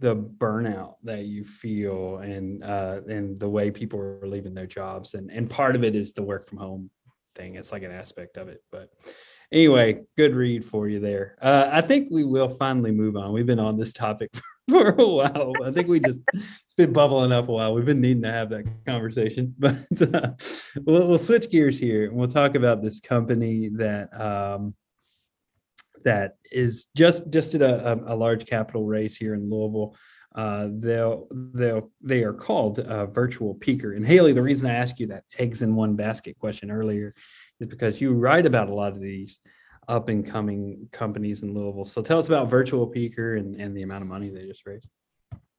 the 0.00 0.16
burnout 0.16 0.94
that 1.04 1.24
you 1.24 1.44
feel 1.44 2.18
and 2.18 2.64
uh, 2.64 3.00
and 3.08 3.38
the 3.38 3.48
way 3.48 3.70
people 3.70 4.00
are 4.00 4.26
leaving 4.26 4.54
their 4.54 4.66
jobs, 4.66 5.14
and 5.14 5.30
and 5.30 5.48
part 5.48 5.76
of 5.76 5.84
it 5.84 5.94
is 5.94 6.12
the 6.12 6.22
work 6.22 6.48
from 6.48 6.58
home 6.58 6.90
thing. 7.36 7.54
It's 7.54 7.70
like 7.70 7.84
an 7.84 7.92
aspect 7.92 8.36
of 8.36 8.48
it, 8.48 8.62
but 8.72 8.90
anyway, 9.52 10.02
good 10.16 10.34
read 10.34 10.64
for 10.64 10.88
you 10.88 10.98
there. 10.98 11.36
Uh, 11.40 11.68
I 11.70 11.80
think 11.80 12.08
we 12.10 12.24
will 12.24 12.48
finally 12.48 12.90
move 12.90 13.16
on. 13.16 13.32
We've 13.32 13.46
been 13.46 13.60
on 13.60 13.76
this 13.76 13.92
topic 13.92 14.30
for 14.34 14.42
a 14.72 15.06
while. 15.06 15.52
I 15.62 15.70
think 15.70 15.88
we 15.88 16.00
just 16.00 16.20
it's 16.34 16.74
been 16.76 16.92
bubbling 16.92 17.32
up 17.32 17.48
a 17.48 17.52
while. 17.52 17.74
We've 17.74 17.84
been 17.84 18.00
needing 18.00 18.22
to 18.22 18.32
have 18.32 18.48
that 18.50 18.64
conversation, 18.86 19.54
but 19.58 19.76
uh, 20.00 20.30
we'll, 20.84 21.08
we'll 21.08 21.18
switch 21.18 21.50
gears 21.50 21.78
here 21.78 22.04
and 22.04 22.14
we'll 22.14 22.28
talk 22.28 22.54
about 22.54 22.80
this 22.80 23.00
company 23.00 23.68
that 23.74 24.08
um, 24.18 24.74
that 26.04 26.36
is 26.50 26.86
just 26.96 27.30
just 27.30 27.52
did 27.52 27.62
a, 27.62 27.92
a, 27.92 28.14
a 28.14 28.16
large 28.16 28.46
capital 28.46 28.86
raise 28.86 29.16
here 29.16 29.34
in 29.34 29.50
Louisville. 29.50 29.94
Uh, 30.34 30.68
they'll 30.70 31.28
they'll 31.30 31.90
they 32.00 32.22
are 32.22 32.32
called 32.32 32.78
uh, 32.78 33.06
virtual 33.06 33.54
peaker. 33.56 33.94
And 33.94 34.06
Haley, 34.06 34.32
the 34.32 34.42
reason 34.42 34.68
I 34.68 34.74
asked 34.74 34.98
you 34.98 35.08
that 35.08 35.24
eggs 35.38 35.60
in 35.60 35.76
one 35.76 35.94
basket 35.94 36.38
question 36.38 36.70
earlier 36.70 37.14
is 37.60 37.66
because 37.66 38.00
you 38.00 38.14
write 38.14 38.46
about 38.46 38.70
a 38.70 38.74
lot 38.74 38.92
of 38.92 39.00
these 39.00 39.40
up 39.88 40.08
and 40.08 40.26
coming 40.26 40.88
companies 40.92 41.42
in 41.42 41.54
Louisville. 41.54 41.84
So 41.84 42.02
tell 42.02 42.18
us 42.18 42.28
about 42.28 42.48
Virtual 42.48 42.90
Peaker 42.90 43.38
and, 43.38 43.60
and 43.60 43.76
the 43.76 43.82
amount 43.82 44.02
of 44.02 44.08
money 44.08 44.30
they 44.30 44.46
just 44.46 44.66
raised. 44.66 44.88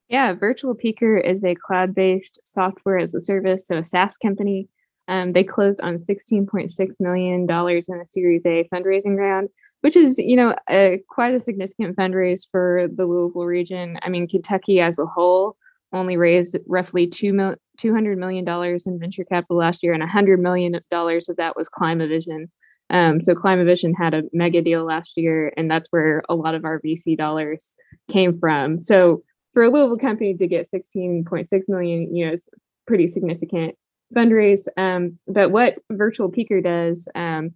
Yeah, 0.07 0.33
Virtual 0.33 0.75
Peaker 0.75 1.23
is 1.23 1.43
a 1.43 1.55
cloud 1.55 1.95
based 1.95 2.39
software 2.45 2.99
as 2.99 3.13
a 3.15 3.21
service, 3.21 3.67
so 3.67 3.77
a 3.77 3.85
SaaS 3.85 4.17
company. 4.17 4.67
Um, 5.07 5.33
they 5.33 5.43
closed 5.43 5.81
on 5.81 5.97
$16.6 5.97 6.95
million 6.99 7.47
in 7.49 8.01
a 8.01 8.07
Series 8.07 8.45
A 8.45 8.67
fundraising 8.73 9.17
round, 9.17 9.49
which 9.81 9.95
is, 9.95 10.17
you 10.17 10.35
know, 10.35 10.55
a, 10.69 10.99
quite 11.09 11.35
a 11.35 11.39
significant 11.39 11.95
fundraise 11.95 12.47
for 12.51 12.88
the 12.95 13.05
Louisville 13.05 13.45
region. 13.45 13.99
I 14.01 14.09
mean, 14.09 14.27
Kentucky 14.27 14.79
as 14.79 14.99
a 14.99 15.05
whole 15.05 15.57
only 15.93 16.17
raised 16.17 16.57
roughly 16.67 17.07
two 17.07 17.33
mil- 17.33 17.55
$200 17.79 18.17
million 18.17 18.47
in 18.85 18.99
venture 18.99 19.23
capital 19.25 19.57
last 19.57 19.83
year, 19.83 19.93
and 19.93 20.03
$100 20.03 20.39
million 20.39 20.75
of 20.75 20.83
that 20.91 21.55
was 21.55 21.69
Climavision. 21.69 22.49
Um, 22.89 23.24
so 23.24 23.34
Climavision 23.34 23.93
had 23.98 24.13
a 24.13 24.24
mega 24.32 24.62
deal 24.62 24.84
last 24.84 25.13
year, 25.15 25.52
and 25.58 25.69
that's 25.69 25.91
where 25.91 26.24
a 26.30 26.36
lot 26.36 26.56
of 26.56 26.65
our 26.65 26.80
VC 26.82 27.17
dollars 27.17 27.76
came 28.12 28.38
from. 28.39 28.80
So 28.80 29.24
for 29.54 29.63
a 29.63 29.69
Louisville 29.69 29.98
company 29.98 30.36
to 30.36 30.48
get 30.48 30.69
16.6 30.71 31.48
million, 31.67 32.15
you 32.15 32.26
know, 32.28 32.34
is 32.34 32.48
pretty 32.86 33.08
significant 33.08 33.76
fundraise. 34.15 34.67
Um, 34.78 35.17
but 35.28 35.52
what 35.52 35.80
Virtual 35.91 36.32
Peaker 36.32 36.63
does, 36.63 37.08
um, 37.15 37.52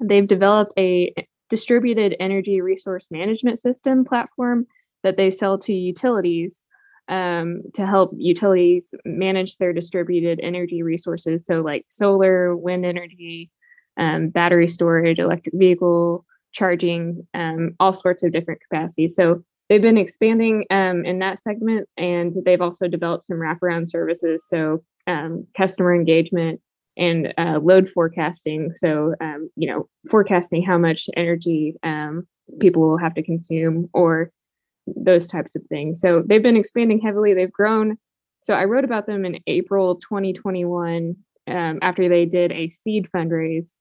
they've 0.00 0.28
developed 0.28 0.72
a 0.78 1.14
distributed 1.48 2.16
energy 2.20 2.60
resource 2.60 3.08
management 3.10 3.58
system 3.58 4.04
platform 4.04 4.66
that 5.02 5.16
they 5.16 5.30
sell 5.30 5.58
to 5.58 5.72
utilities 5.72 6.62
um, 7.08 7.62
to 7.74 7.86
help 7.86 8.12
utilities 8.16 8.94
manage 9.04 9.58
their 9.58 9.72
distributed 9.72 10.40
energy 10.42 10.82
resources. 10.82 11.44
So, 11.44 11.60
like 11.60 11.84
solar, 11.88 12.56
wind 12.56 12.86
energy, 12.86 13.50
um, 13.96 14.28
battery 14.28 14.68
storage, 14.68 15.18
electric 15.18 15.54
vehicle 15.56 16.24
charging, 16.52 17.26
um, 17.34 17.74
all 17.80 17.92
sorts 17.92 18.22
of 18.22 18.32
different 18.32 18.60
capacities. 18.60 19.14
So, 19.16 19.42
they've 19.68 19.82
been 19.82 19.98
expanding 19.98 20.64
um, 20.70 21.04
in 21.04 21.18
that 21.20 21.40
segment, 21.40 21.88
and 21.96 22.34
they've 22.44 22.60
also 22.60 22.86
developed 22.86 23.26
some 23.26 23.38
wraparound 23.38 23.90
services. 23.90 24.46
So, 24.46 24.82
um, 25.06 25.46
customer 25.56 25.94
engagement 25.94 26.60
and 26.96 27.34
uh, 27.38 27.58
load 27.62 27.90
forecasting. 27.90 28.72
So, 28.76 29.14
um, 29.20 29.50
you 29.56 29.68
know, 29.68 29.88
forecasting 30.10 30.62
how 30.62 30.78
much 30.78 31.08
energy 31.16 31.74
um, 31.82 32.26
people 32.60 32.82
will 32.82 32.98
have 32.98 33.14
to 33.14 33.22
consume 33.22 33.88
or 33.92 34.30
those 34.86 35.26
types 35.26 35.56
of 35.56 35.62
things. 35.68 36.00
So 36.00 36.22
they've 36.26 36.42
been 36.42 36.56
expanding 36.56 37.00
heavily. 37.00 37.34
They've 37.34 37.50
grown. 37.50 37.96
So 38.42 38.54
I 38.54 38.64
wrote 38.64 38.84
about 38.84 39.06
them 39.06 39.24
in 39.24 39.40
April 39.46 39.96
2021 39.96 41.16
um, 41.46 41.78
after 41.82 42.08
they 42.08 42.26
did 42.26 42.52
a 42.52 42.70
seed 42.70 43.08
fundraise, 43.14 43.74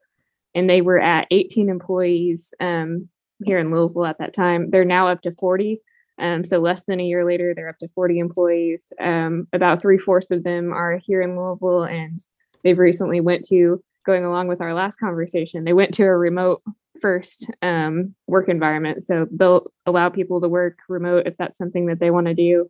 and 0.56 0.70
they 0.70 0.82
were 0.82 1.00
at 1.00 1.28
18 1.32 1.70
employees 1.70 2.54
um, 2.60 3.10
here 3.44 3.60
in 3.60 3.72
Louisville 3.72 4.06
at 4.06 4.20
that 4.20 4.34
time. 4.34 4.70
They're 4.70 4.86
now 4.86 5.08
up 5.08 5.22
to 5.22 5.32
40. 5.32 5.82
Um, 6.20 6.46
so 6.46 6.60
less 6.60 6.86
than 6.86 7.00
a 7.00 7.06
year 7.06 7.26
later, 7.26 7.54
they're 7.54 7.70
up 7.70 7.80
to 7.80 7.90
40 7.96 8.20
employees. 8.20 8.94
Um, 9.00 9.48
about 9.52 9.82
three 9.82 9.98
fourths 9.98 10.32
of 10.32 10.44
them 10.44 10.72
are 10.72 10.98
here 10.98 11.22
in 11.22 11.36
Louisville, 11.36 11.84
and 11.84 12.20
they've 12.64 12.78
recently 12.78 13.20
went 13.20 13.46
to 13.46 13.84
going 14.06 14.26
along 14.26 14.48
with 14.48 14.62
our 14.62 14.74
last 14.74 15.00
conversation. 15.00 15.64
They 15.64 15.74
went 15.74 15.94
to 15.96 16.04
a 16.04 16.18
remote 16.18 16.62
first 17.02 17.50
um, 17.62 18.16
work 18.28 18.48
environment. 18.48 19.06
So 19.06 19.28
they'll 19.32 19.66
allow 19.86 20.10
people 20.10 20.40
to 20.42 20.48
work 20.48 20.78
remote 20.88 21.28
if 21.28 21.36
that's 21.38 21.58
something 21.58 21.88
that 21.88 22.00
they 22.00 22.12
want 22.12 22.28
to 22.28 22.34
do. 22.34 22.70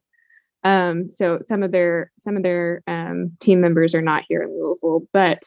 Um, 0.63 1.11
so 1.11 1.39
some 1.45 1.61
of 1.61 1.71
their 1.71 2.11
some 2.17 2.37
of 2.37 2.43
their 2.43 2.81
um, 2.87 3.37
team 3.39 3.61
members 3.61 3.93
are 3.93 4.01
not 4.01 4.23
here 4.27 4.41
in 4.41 4.49
Louisville, 4.49 5.07
but 5.11 5.43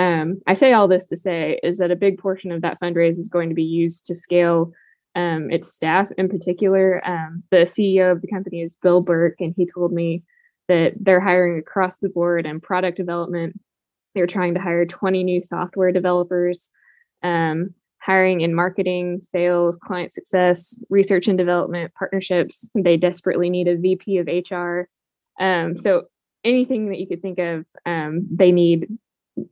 um, 0.00 0.40
I 0.46 0.54
say 0.54 0.72
all 0.72 0.88
this 0.88 1.08
to 1.08 1.16
say 1.16 1.60
is 1.62 1.76
that 1.76 1.90
a 1.90 1.96
big 1.96 2.16
portion 2.16 2.52
of 2.52 2.62
that 2.62 2.80
fundraise 2.80 3.18
is 3.18 3.28
going 3.28 3.50
to 3.50 3.54
be 3.54 3.62
used 3.62 4.06
to 4.06 4.14
scale 4.14 4.72
um, 5.14 5.50
its 5.50 5.74
staff. 5.74 6.08
In 6.16 6.26
particular, 6.30 7.06
um, 7.06 7.42
the 7.50 7.66
CEO 7.66 8.10
of 8.10 8.22
the 8.22 8.28
company 8.28 8.62
is 8.62 8.76
Bill 8.76 9.02
Burke, 9.02 9.36
and 9.40 9.52
he 9.54 9.68
told 9.74 9.92
me 9.92 10.22
that 10.68 10.94
they're 10.98 11.20
hiring 11.20 11.58
across 11.58 11.98
the 11.98 12.08
board 12.08 12.46
and 12.46 12.62
product 12.62 12.96
development. 12.96 13.60
They're 14.14 14.26
trying 14.26 14.54
to 14.54 14.60
hire 14.60 14.86
20 14.86 15.22
new 15.22 15.42
software 15.42 15.92
developers. 15.92 16.70
Um, 17.22 17.74
hiring 18.00 18.40
in 18.40 18.54
marketing, 18.54 19.20
sales, 19.20 19.76
client 19.76 20.14
success, 20.14 20.82
research 20.88 21.28
and 21.28 21.36
development, 21.36 21.92
partnerships. 21.92 22.70
They 22.74 22.96
desperately 22.96 23.50
need 23.50 23.68
a 23.68 23.76
VP 23.76 24.16
of 24.16 24.28
HR. 24.28 24.88
Um, 25.38 25.76
so 25.76 26.04
anything 26.42 26.88
that 26.88 26.98
you 26.98 27.06
could 27.06 27.20
think 27.20 27.38
of, 27.38 27.66
um, 27.84 28.26
they 28.30 28.50
need 28.50 28.88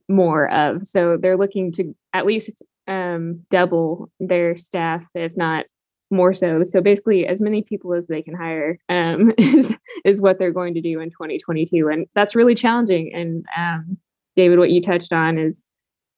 more 0.09 0.51
of. 0.51 0.87
So 0.87 1.17
they're 1.21 1.37
looking 1.37 1.73
to 1.73 1.95
at 2.12 2.27
least 2.27 2.62
um, 2.87 3.45
double 3.51 4.11
their 4.21 4.57
staff, 4.57 5.05
if 5.14 5.37
not 5.37 5.67
more 6.11 6.35
so. 6.35 6.64
So 6.64 6.81
basically, 6.81 7.27
as 7.27 7.41
many 7.41 7.62
people 7.62 7.93
as 7.93 8.07
they 8.07 8.23
can 8.23 8.35
hire 8.35 8.79
um, 8.88 9.33
is 9.38 9.75
is 10.05 10.21
what 10.21 10.38
they're 10.38 10.53
going 10.53 10.75
to 10.75 10.81
do 10.81 11.01
in 11.01 11.11
2022, 11.11 11.88
and 11.88 12.07
that's 12.14 12.35
really 12.35 12.55
challenging. 12.55 13.12
And 13.14 13.45
um, 13.57 13.99
David, 14.37 14.59
what 14.59 14.71
you 14.71 14.81
touched 14.81 15.12
on 15.12 15.38
is 15.38 15.67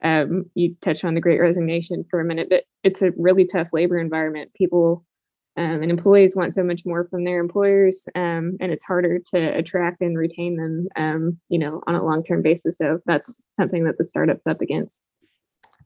um, 0.02 0.44
you 0.54 0.74
touched 0.80 1.04
on 1.04 1.14
the 1.14 1.20
great 1.20 1.40
resignation 1.40 2.04
for 2.10 2.20
a 2.20 2.24
minute, 2.24 2.48
but 2.48 2.64
it's 2.82 3.02
a 3.02 3.12
really 3.16 3.44
tough 3.44 3.68
labor 3.72 3.98
environment. 3.98 4.52
People 4.54 5.04
um, 5.60 5.82
and 5.82 5.90
employees 5.90 6.34
want 6.34 6.54
so 6.54 6.64
much 6.64 6.82
more 6.86 7.06
from 7.10 7.24
their 7.24 7.38
employers, 7.38 8.08
um, 8.14 8.56
and 8.60 8.72
it's 8.72 8.84
harder 8.86 9.18
to 9.32 9.38
attract 9.58 10.00
and 10.00 10.16
retain 10.16 10.56
them, 10.56 10.88
um, 10.96 11.38
you 11.50 11.58
know, 11.58 11.82
on 11.86 11.94
a 11.96 12.02
long-term 12.02 12.40
basis. 12.40 12.78
So 12.78 13.00
that's 13.04 13.42
something 13.60 13.84
that 13.84 13.98
the 13.98 14.06
startup's 14.06 14.46
up 14.46 14.62
against. 14.62 15.02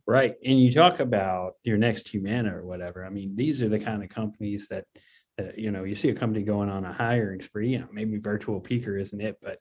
Right. 0.06 0.36
And 0.44 0.60
you 0.62 0.72
talk 0.72 1.00
about 1.00 1.54
your 1.64 1.76
next 1.76 2.08
Humana 2.08 2.56
or 2.56 2.64
whatever. 2.64 3.04
I 3.04 3.10
mean, 3.10 3.34
these 3.34 3.62
are 3.62 3.68
the 3.68 3.80
kind 3.80 4.04
of 4.04 4.10
companies 4.10 4.68
that, 4.68 4.84
that 5.38 5.58
you 5.58 5.72
know, 5.72 5.82
you 5.82 5.96
see 5.96 6.10
a 6.10 6.14
company 6.14 6.44
going 6.44 6.70
on 6.70 6.84
a 6.84 6.92
hiring 6.92 7.40
spree, 7.40 7.70
you 7.70 7.80
know, 7.80 7.88
maybe 7.90 8.18
virtual 8.18 8.60
peaker 8.60 9.00
isn't 9.00 9.20
it, 9.20 9.38
but 9.42 9.58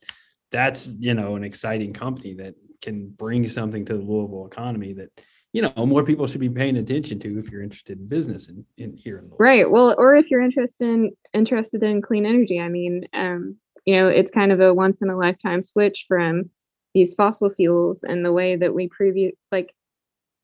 that's, 0.51 0.85
you 0.85 1.15
know, 1.15 1.35
an 1.35 1.43
exciting 1.43 1.93
company 1.93 2.35
that 2.35 2.53
can 2.83 3.09
bring 3.09 3.49
something 3.49 3.83
to 3.85 3.93
the 3.97 4.03
Louisville 4.03 4.45
economy 4.45 4.93
that, 4.93 5.09
you 5.53 5.61
know, 5.61 5.85
more 5.85 6.03
people 6.03 6.27
should 6.27 6.41
be 6.41 6.49
paying 6.49 6.77
attention 6.77 7.19
to 7.19 7.37
if 7.37 7.51
you're 7.51 7.61
interested 7.61 7.99
in 7.99 8.07
business 8.07 8.49
in, 8.49 8.65
in 8.77 8.97
here 8.97 9.19
in 9.19 9.25
Louisville. 9.25 9.37
Right. 9.39 9.69
Well, 9.69 9.95
or 9.97 10.15
if 10.15 10.29
you're 10.29 10.41
interested 10.41 10.89
in 10.89 11.11
interested 11.33 11.83
in 11.83 12.01
clean 12.01 12.25
energy, 12.25 12.59
I 12.59 12.69
mean, 12.69 13.05
um, 13.13 13.55
you 13.85 13.95
know, 13.95 14.07
it's 14.07 14.31
kind 14.31 14.51
of 14.51 14.59
a 14.59 14.73
once 14.73 14.97
in 15.01 15.09
a 15.09 15.17
lifetime 15.17 15.63
switch 15.63 16.05
from 16.07 16.49
these 16.93 17.13
fossil 17.13 17.51
fuels 17.51 18.03
and 18.03 18.25
the 18.25 18.33
way 18.33 18.55
that 18.55 18.73
we 18.73 18.87
previous 18.87 19.33
like 19.51 19.73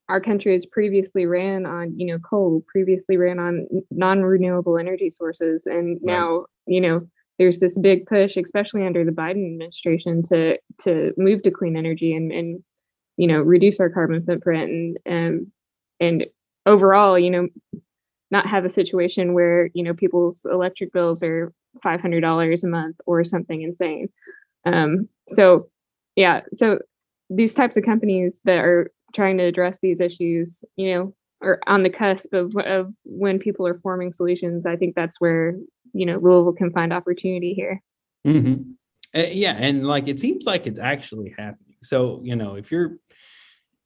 our 0.07 0.19
country 0.19 0.53
has 0.53 0.65
previously 0.65 1.25
ran 1.25 1.65
on 1.65 1.97
you 1.97 2.07
know 2.07 2.17
coal 2.19 2.63
previously 2.67 3.17
ran 3.17 3.39
on 3.39 3.67
non-renewable 3.91 4.77
energy 4.77 5.11
sources 5.11 5.67
and 5.67 5.99
now 6.01 6.45
you 6.65 6.81
know 6.81 7.07
there's 7.37 7.59
this 7.59 7.77
big 7.77 8.05
push 8.07 8.35
especially 8.35 8.83
under 8.83 9.05
the 9.05 9.11
biden 9.11 9.45
administration 9.45 10.23
to 10.23 10.57
to 10.79 11.13
move 11.17 11.43
to 11.43 11.51
clean 11.51 11.77
energy 11.77 12.15
and 12.15 12.31
and 12.31 12.63
you 13.19 13.27
know 13.27 13.41
reduce 13.41 13.81
our 13.81 13.89
carbon 13.89 14.25
footprint 14.25 14.71
and 14.71 14.97
and 15.05 15.51
and 15.99 16.25
overall 16.65 17.19
you 17.19 17.29
know 17.29 17.49
not 18.31 18.47
have 18.47 18.63
a 18.63 18.69
situation 18.69 19.33
where 19.33 19.69
you 19.73 19.83
know 19.83 19.93
people's 19.93 20.45
electric 20.49 20.93
bills 20.93 21.21
are 21.21 21.51
five 21.83 21.99
hundred 21.99 22.21
dollars 22.21 22.63
a 22.63 22.67
month 22.67 22.95
or 23.05 23.23
something 23.25 23.61
insane. 23.61 24.07
Um, 24.65 25.09
so 25.33 25.69
yeah, 26.15 26.41
so 26.53 26.79
these 27.29 27.53
types 27.53 27.75
of 27.75 27.83
companies 27.83 28.39
that 28.45 28.59
are 28.59 28.89
trying 29.13 29.37
to 29.37 29.43
address 29.43 29.79
these 29.81 29.99
issues, 29.99 30.63
you 30.77 30.93
know, 30.93 31.13
are 31.41 31.59
on 31.67 31.83
the 31.83 31.89
cusp 31.89 32.33
of 32.33 32.55
of 32.55 32.93
when 33.03 33.37
people 33.37 33.67
are 33.67 33.79
forming 33.79 34.13
solutions. 34.13 34.65
I 34.65 34.77
think 34.77 34.95
that's 34.95 35.19
where 35.19 35.55
you 35.91 36.05
know 36.05 36.19
Louisville 36.19 36.53
can 36.53 36.71
find 36.71 36.93
opportunity 36.93 37.53
here. 37.53 37.81
Mm-hmm. 38.25 38.71
Uh, 39.13 39.27
yeah, 39.29 39.57
and 39.59 39.85
like 39.85 40.07
it 40.07 40.21
seems 40.21 40.45
like 40.45 40.67
it's 40.67 40.79
actually 40.79 41.35
happening. 41.37 41.75
So 41.83 42.21
you 42.23 42.37
know, 42.37 42.55
if 42.55 42.71
you're 42.71 42.97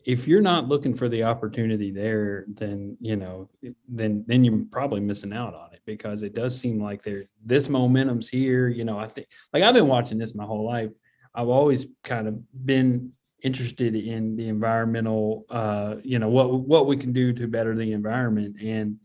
if 0.06 0.28
you're 0.28 0.42
not 0.42 0.68
looking 0.68 0.94
for 0.94 1.08
the 1.10 1.24
opportunity 1.24 1.92
there, 1.92 2.46
then 2.48 2.98
you 3.00 3.16
know, 3.16 3.50
then 3.88 4.24
then 4.28 4.44
you're 4.44 4.66
probably 4.72 5.00
missing 5.00 5.34
out 5.34 5.54
on 5.54 5.74
it 5.74 5.82
because 5.86 6.24
it 6.24 6.34
does 6.34 6.60
seem 6.60 6.82
like 6.82 7.04
there 7.04 7.26
this 7.44 7.70
momentum's 7.70 8.30
here. 8.30 8.68
You 8.68 8.86
know, 8.86 9.00
I 9.00 9.08
think 9.08 9.28
like 9.54 9.64
I've 9.64 9.74
been 9.74 9.88
watching 9.88 10.18
this 10.18 10.36
my 10.36 10.46
whole 10.46 10.66
life. 10.66 10.92
I've 11.36 11.50
always 11.50 11.88
kind 12.04 12.28
of 12.28 12.40
been 12.66 13.14
interested 13.42 13.96
in 13.96 14.36
the 14.36 14.48
environmental, 14.48 15.46
uh, 15.50 15.96
you 16.04 16.20
know, 16.20 16.30
what 16.30 16.54
what 16.62 16.88
we 16.88 16.98
can 16.98 17.14
do 17.14 17.34
to 17.34 17.48
better 17.48 17.76
the 17.76 17.92
environment, 17.92 18.58
and 18.62 18.98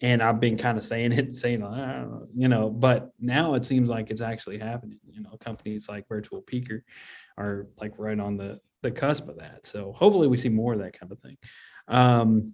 and 0.00 0.22
I've 0.22 0.40
been 0.40 0.58
kind 0.58 0.78
of 0.78 0.84
saying 0.84 1.12
it, 1.12 1.34
saying, 1.42 1.62
uh, 1.62 2.20
you 2.34 2.48
know, 2.48 2.70
but 2.70 3.12
now 3.18 3.54
it 3.54 3.66
seems 3.66 3.88
like 3.88 4.10
it's 4.10 4.20
actually 4.20 4.58
happening. 4.58 5.00
You 5.10 5.22
know, 5.22 5.36
companies 5.40 5.88
like 5.88 6.08
Virtual 6.08 6.42
Peaker 6.42 6.82
are 7.38 7.66
like 7.78 7.92
right 7.98 8.18
on 8.18 8.36
the 8.36 8.60
the 8.82 8.90
cusp 8.90 9.28
of 9.28 9.38
that. 9.38 9.66
So 9.66 9.92
hopefully 9.92 10.28
we 10.28 10.36
see 10.36 10.48
more 10.48 10.74
of 10.74 10.80
that 10.80 10.98
kind 10.98 11.12
of 11.12 11.20
thing. 11.20 11.36
Um, 11.88 12.52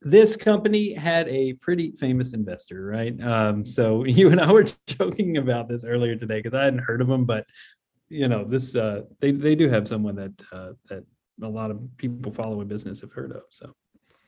this 0.00 0.36
company 0.36 0.94
had 0.94 1.28
a 1.28 1.54
pretty 1.54 1.92
famous 1.92 2.32
investor, 2.32 2.84
right? 2.86 3.20
Um, 3.22 3.64
so 3.64 4.04
you 4.04 4.30
and 4.30 4.40
I 4.40 4.50
were 4.50 4.66
joking 4.86 5.38
about 5.38 5.68
this 5.68 5.84
earlier 5.84 6.16
today 6.16 6.38
because 6.38 6.54
I 6.54 6.64
hadn't 6.64 6.80
heard 6.80 7.00
of 7.00 7.08
them, 7.08 7.24
but 7.24 7.46
you 8.08 8.28
know, 8.28 8.44
this 8.44 8.74
uh, 8.74 9.02
they 9.20 9.32
they 9.32 9.54
do 9.54 9.68
have 9.68 9.86
someone 9.86 10.16
that 10.16 10.42
uh, 10.50 10.70
that 10.88 11.04
a 11.42 11.48
lot 11.48 11.70
of 11.70 11.78
people 11.98 12.32
following 12.32 12.66
business 12.66 13.02
have 13.02 13.12
heard 13.12 13.32
of. 13.32 13.42
So 13.50 13.74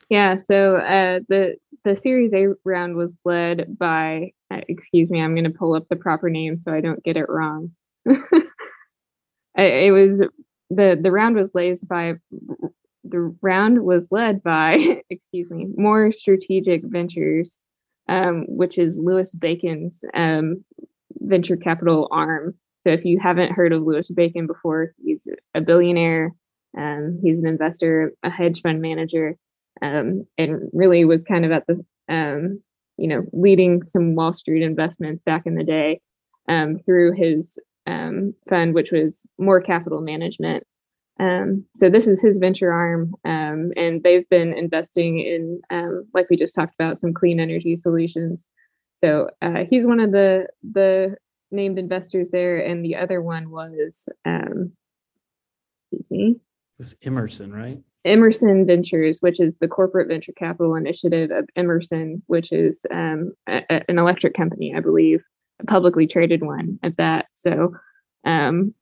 yeah, 0.09 0.37
so 0.37 0.75
uh, 0.75 1.21
the 1.29 1.55
the 1.83 1.97
Series 1.97 2.33
A 2.33 2.49
round 2.63 2.95
was 2.95 3.17
led 3.25 3.77
by, 3.79 4.33
uh, 4.51 4.61
excuse 4.67 5.09
me, 5.09 5.21
I'm 5.21 5.33
going 5.33 5.45
to 5.45 5.57
pull 5.57 5.73
up 5.73 5.87
the 5.89 5.95
proper 5.95 6.29
name 6.29 6.59
so 6.59 6.71
I 6.71 6.81
don't 6.81 7.03
get 7.03 7.17
it 7.17 7.27
wrong. 7.27 7.71
it 9.55 9.91
was 9.91 10.21
the 10.73 10.99
the 11.01 11.11
round 11.11 11.35
was 11.35 11.51
led 11.53 11.77
by 11.87 12.15
the 13.03 13.35
round 13.41 13.83
was 13.83 14.07
led 14.11 14.43
by, 14.43 15.01
excuse 15.09 15.49
me, 15.49 15.67
Moore 15.75 16.11
Strategic 16.11 16.83
Ventures, 16.83 17.59
um, 18.07 18.45
which 18.47 18.77
is 18.77 18.97
Louis 18.97 19.33
Bacon's 19.33 20.03
um, 20.13 20.63
venture 21.19 21.57
capital 21.57 22.07
arm. 22.11 22.55
So 22.85 22.93
if 22.93 23.05
you 23.05 23.19
haven't 23.19 23.51
heard 23.51 23.73
of 23.73 23.83
Louis 23.83 24.09
Bacon 24.09 24.47
before, 24.47 24.93
he's 25.03 25.27
a 25.53 25.61
billionaire. 25.61 26.31
Um, 26.77 27.19
he's 27.21 27.37
an 27.37 27.47
investor, 27.47 28.13
a 28.23 28.29
hedge 28.29 28.61
fund 28.61 28.81
manager 28.81 29.35
um, 29.81 30.25
and 30.37 30.69
really 30.73 31.05
was 31.05 31.23
kind 31.23 31.45
of 31.45 31.51
at 31.51 31.65
the 31.67 31.83
um, 32.09 32.61
you 32.97 33.07
know 33.07 33.25
leading 33.33 33.83
some 33.83 34.15
Wall 34.15 34.33
Street 34.33 34.63
investments 34.63 35.23
back 35.23 35.45
in 35.45 35.55
the 35.55 35.63
day 35.63 36.01
um, 36.47 36.79
through 36.85 37.13
his 37.13 37.59
um, 37.87 38.33
fund, 38.49 38.73
which 38.73 38.91
was 38.91 39.25
Moore 39.37 39.61
Capital 39.61 40.01
Management. 40.01 40.63
Um, 41.19 41.65
so 41.77 41.89
this 41.89 42.07
is 42.07 42.21
his 42.21 42.39
venture 42.39 42.71
arm, 42.71 43.13
um, 43.25 43.71
and 43.75 44.01
they've 44.01 44.27
been 44.29 44.53
investing 44.53 45.19
in, 45.19 45.61
like 46.13 46.27
we 46.29 46.37
just 46.37 46.55
talked 46.55 46.73
about, 46.73 46.99
some 46.99 47.13
clean 47.13 47.39
energy 47.39 47.77
solutions. 47.77 48.47
So 48.97 49.29
uh, 49.41 49.65
he's 49.69 49.85
one 49.85 49.99
of 49.99 50.11
the 50.11 50.47
the 50.63 51.17
named 51.51 51.77
investors 51.77 52.29
there, 52.31 52.57
and 52.65 52.83
the 52.83 52.95
other 52.95 53.21
one 53.21 53.51
was, 53.51 54.07
excuse 54.25 56.09
me, 56.09 56.35
it 56.37 56.79
was 56.79 56.95
Emerson, 57.03 57.53
right? 57.53 57.83
Emerson 58.03 58.65
Ventures, 58.65 59.19
which 59.19 59.39
is 59.39 59.57
the 59.57 59.67
corporate 59.67 60.07
venture 60.07 60.31
capital 60.31 60.75
initiative 60.75 61.29
of 61.29 61.47
Emerson, 61.55 62.23
which 62.27 62.51
is 62.51 62.85
um, 62.91 63.33
a, 63.47 63.61
an 63.69 63.99
electric 63.99 64.33
company, 64.33 64.73
I 64.75 64.79
believe, 64.79 65.23
publicly 65.67 66.07
traded 66.07 66.43
one 66.43 66.79
at 66.83 66.97
that. 66.97 67.27
So, 67.35 67.75
um, 68.25 68.73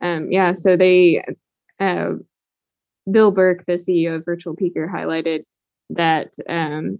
um, 0.00 0.30
yeah, 0.32 0.54
so 0.54 0.76
they, 0.76 1.24
uh, 1.80 2.12
Bill 3.10 3.30
Burke, 3.30 3.64
the 3.66 3.74
CEO 3.74 4.16
of 4.16 4.24
Virtual 4.24 4.56
Peaker, 4.56 4.92
highlighted 4.92 5.44
that 5.90 6.34
um, 6.48 6.98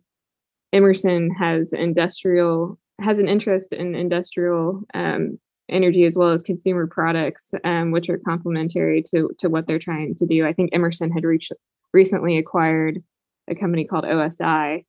Emerson 0.72 1.30
has 1.30 1.72
industrial 1.72 2.78
has 3.00 3.18
an 3.18 3.28
interest 3.28 3.72
in 3.72 3.94
industrial 3.94 4.82
um, 4.94 5.38
energy 5.68 6.04
as 6.04 6.16
well 6.16 6.30
as 6.30 6.42
consumer 6.42 6.86
products, 6.86 7.52
um, 7.64 7.90
which 7.90 8.08
are 8.08 8.18
complementary 8.18 9.02
to 9.14 9.30
to 9.38 9.48
what 9.48 9.66
they're 9.66 9.78
trying 9.78 10.14
to 10.16 10.26
do. 10.26 10.46
I 10.46 10.52
think 10.52 10.70
Emerson 10.72 11.10
had 11.10 11.24
reached, 11.24 11.52
recently 11.92 12.38
acquired 12.38 13.02
a 13.48 13.54
company 13.54 13.84
called 13.84 14.04
OSI 14.04 14.84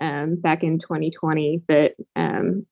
um, 0.00 0.36
back 0.36 0.62
in 0.62 0.78
2020 0.78 1.62
that 1.68 1.92
um, 2.16 2.66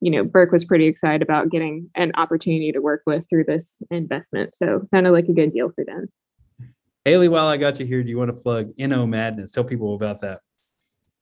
you 0.00 0.10
know 0.10 0.24
Burke 0.24 0.52
was 0.52 0.64
pretty 0.64 0.86
excited 0.86 1.22
about 1.22 1.50
getting 1.50 1.90
an 1.94 2.12
opportunity 2.16 2.72
to 2.72 2.80
work 2.80 3.02
with 3.06 3.24
through 3.28 3.44
this 3.44 3.78
investment. 3.90 4.56
So 4.56 4.86
sounded 4.90 5.12
like 5.12 5.28
a 5.28 5.32
good 5.32 5.52
deal 5.52 5.70
for 5.74 5.84
them. 5.84 6.06
Haley, 7.04 7.28
while 7.28 7.46
I 7.46 7.58
got 7.58 7.78
you 7.78 7.86
here, 7.86 8.02
do 8.02 8.08
you 8.08 8.16
want 8.16 8.34
to 8.34 8.42
plug 8.42 8.74
Inno 8.78 9.06
Madness? 9.08 9.50
Tell 9.50 9.64
people 9.64 9.94
about 9.94 10.22
that. 10.22 10.40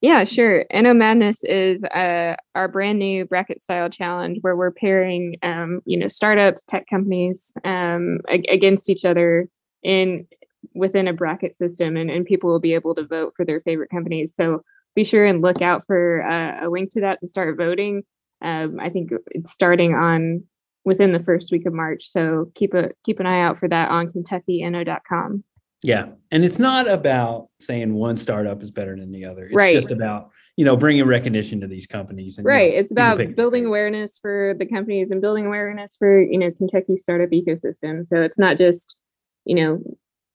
Yeah, 0.01 0.25
sure. 0.25 0.65
Inno 0.75 0.97
Madness 0.97 1.45
is 1.45 1.85
uh, 1.85 2.35
our 2.57 2.67
brand 2.67 2.99
new 2.99 3.25
bracket 3.25 3.63
style 3.63 3.89
challenge 3.89 4.39
where 4.41 4.57
we're 4.57 4.73
pairing, 4.73 5.37
um, 5.45 5.81
you 5.85 5.97
know, 5.97 6.09
startups, 6.09 6.65
tech 6.65 6.87
companies 6.91 7.53
um, 7.65 8.19
ag- 8.29 8.49
against 8.51 8.91
each 8.91 9.05
other 9.05 9.49
in 9.85 10.27
within 10.75 11.07
a 11.07 11.13
bracket 11.13 11.57
system, 11.57 11.97
and, 11.97 12.11
and 12.11 12.27
people 12.27 12.51
will 12.51 12.61
be 12.61 12.75
able 12.75 12.97
to 12.97 13.07
vote 13.07 13.35
for 13.37 13.45
their 13.45 13.61
favorite 13.61 13.91
companies. 13.91 14.35
So 14.35 14.65
be 14.97 15.05
sure 15.05 15.25
and 15.25 15.41
look 15.41 15.63
out 15.63 15.85
for 15.87 16.23
uh, 16.23 16.67
a 16.67 16.69
link 16.69 16.91
to 16.93 17.01
that 17.01 17.21
to 17.21 17.29
start 17.29 17.57
voting. 17.57 18.03
Um, 18.43 18.79
I 18.81 18.89
think 18.89 19.11
it's 19.31 19.53
starting 19.53 19.95
on 19.95 20.45
within 20.85 21.13
the 21.13 21.23
first 21.23 21.53
week 21.53 21.67
of 21.67 21.73
March. 21.73 22.09
So 22.09 22.51
keep 22.55 22.75
a 22.75 22.91
keep 23.05 23.21
an 23.21 23.27
eye 23.27 23.43
out 23.43 23.59
for 23.59 23.69
that 23.69 23.91
on 23.91 24.09
KentuckyInno.com. 24.09 25.45
Yeah. 25.83 26.07
And 26.31 26.45
it's 26.45 26.61
not 26.61 26.89
about 26.89 27.49
saying 27.61 27.93
one 27.93 28.17
startup 28.17 28.63
is 28.63 28.71
better 28.71 28.97
than 28.97 29.11
the 29.11 29.25
other. 29.25 29.47
It's 29.47 29.55
right. 29.55 29.75
just 29.75 29.91
about, 29.91 30.31
you 30.57 30.65
know, 30.65 30.77
bringing 30.77 31.05
recognition 31.07 31.61
to 31.61 31.67
these 31.67 31.89
companies. 31.89 32.39
And, 32.39 32.47
right. 32.47 32.71
You 32.71 32.77
know, 32.77 32.81
it's 32.81 32.93
about 32.93 33.35
building 33.35 33.67
awareness 33.67 34.19
for 34.23 34.55
the 34.59 34.67
companies 34.67 35.11
and 35.11 35.21
building 35.21 35.45
awareness 35.45 35.97
for, 35.99 36.23
you 36.23 36.39
know, 36.39 36.53
Kentucky 36.53 36.97
startup 36.97 37.31
ecosystem. 37.31 38.07
So 38.07 38.23
it's 38.23 38.39
not 38.39 38.59
just, 38.59 38.97
you 39.45 39.57
know, 39.57 39.83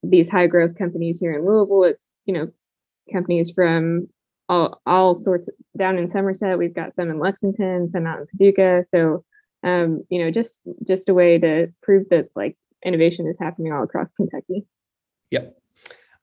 these 0.04 0.30
high 0.30 0.48
growth 0.48 0.78
companies 0.78 1.20
here 1.20 1.34
in 1.34 1.46
Louisville. 1.46 1.86
It's, 1.86 2.12
you 2.26 2.34
know, 2.34 2.52
companies 3.12 3.52
from 3.52 4.10
all, 4.50 4.82
all 4.86 5.22
sorts 5.22 5.50
down 5.78 5.98
in 5.98 6.08
Somerset. 6.10 6.58
We've 6.58 6.74
got 6.74 6.96
some 6.96 7.10
in 7.10 7.20
Lexington, 7.20 7.90
some 7.92 8.06
out 8.06 8.20
in 8.20 8.28
Paducah. 8.28 8.86
So, 8.94 9.24
um, 9.64 10.04
you 10.10 10.24
know, 10.24 10.32
just, 10.32 10.62
just 10.88 11.10
a 11.10 11.14
way 11.14 11.38
to 11.40 11.68
prove 11.82 12.08
that 12.10 12.30
like 12.36 12.58
innovation 12.86 13.28
is 13.28 13.38
happening 13.40 13.74
all 13.74 13.84
across 13.84 14.08
Kentucky. 14.16 14.66
Yep. 15.32 15.58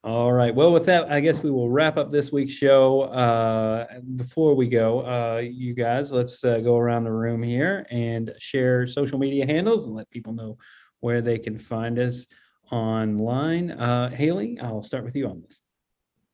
All 0.04 0.32
right. 0.32 0.54
Well, 0.54 0.70
with 0.70 0.84
that, 0.84 1.10
I 1.10 1.20
guess 1.20 1.42
we 1.42 1.50
will 1.50 1.70
wrap 1.70 1.96
up 1.96 2.12
this 2.12 2.30
week's 2.30 2.52
show. 2.52 3.02
Uh, 3.04 3.86
before 4.16 4.54
we 4.54 4.68
go, 4.68 5.00
uh, 5.00 5.38
you 5.38 5.72
guys, 5.72 6.12
let's 6.12 6.44
uh, 6.44 6.58
go 6.58 6.76
around 6.76 7.04
the 7.04 7.12
room 7.12 7.42
here 7.42 7.86
and 7.90 8.30
share 8.38 8.86
social 8.86 9.18
media 9.18 9.46
handles 9.46 9.86
and 9.86 9.96
let 9.96 10.10
people 10.10 10.34
know 10.34 10.58
where 11.00 11.22
they 11.22 11.38
can 11.38 11.58
find 11.58 11.98
us 11.98 12.26
online. 12.70 13.70
Uh, 13.70 14.10
Haley, 14.10 14.58
I'll 14.60 14.82
start 14.82 15.04
with 15.04 15.16
you 15.16 15.26
on 15.26 15.40
this. 15.40 15.62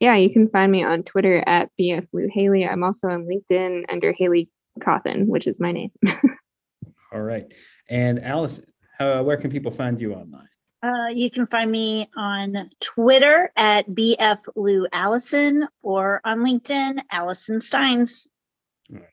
Yeah, 0.01 0.17
you 0.17 0.31
can 0.31 0.49
find 0.49 0.73
me 0.73 0.83
on 0.83 1.03
Twitter 1.03 1.45
at 1.47 1.71
BF 1.79 2.07
Lou 2.13 2.29
Haley. 2.33 2.67
I'm 2.67 2.83
also 2.83 3.09
on 3.09 3.27
LinkedIn 3.27 3.85
under 3.93 4.13
Haley 4.13 4.49
Cawthon, 4.81 5.27
which 5.27 5.47
is 5.47 5.61
my 5.61 5.73
name. 5.73 5.91
All 7.13 7.21
right. 7.21 7.47
And 7.89 8.25
Allison, 8.25 8.65
where 8.99 9.37
can 9.37 9.51
people 9.51 9.71
find 9.71 10.01
you 10.01 10.15
online? 10.15 10.49
Uh, 10.83 11.09
you 11.13 11.31
can 11.31 11.47
find 11.49 11.71
me 11.71 12.09
on 12.17 12.71
Twitter 12.81 13.51
at 13.57 13.87
BF 13.91 14.39
Lou 14.57 14.87
Allison 14.93 15.69
or 15.83 16.23
on 16.25 16.39
LinkedIn, 16.39 17.01
Allison 17.11 17.61
Steins. 17.61 18.27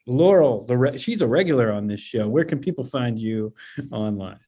Laurel, 0.05 0.65
the 0.65 0.77
re- 0.77 0.97
she's 0.97 1.21
a 1.21 1.27
regular 1.27 1.71
on 1.71 1.87
this 1.87 1.99
show. 1.99 2.27
Where 2.29 2.45
can 2.45 2.59
people 2.59 2.85
find 2.85 3.19
you 3.19 3.53
online? 3.91 4.39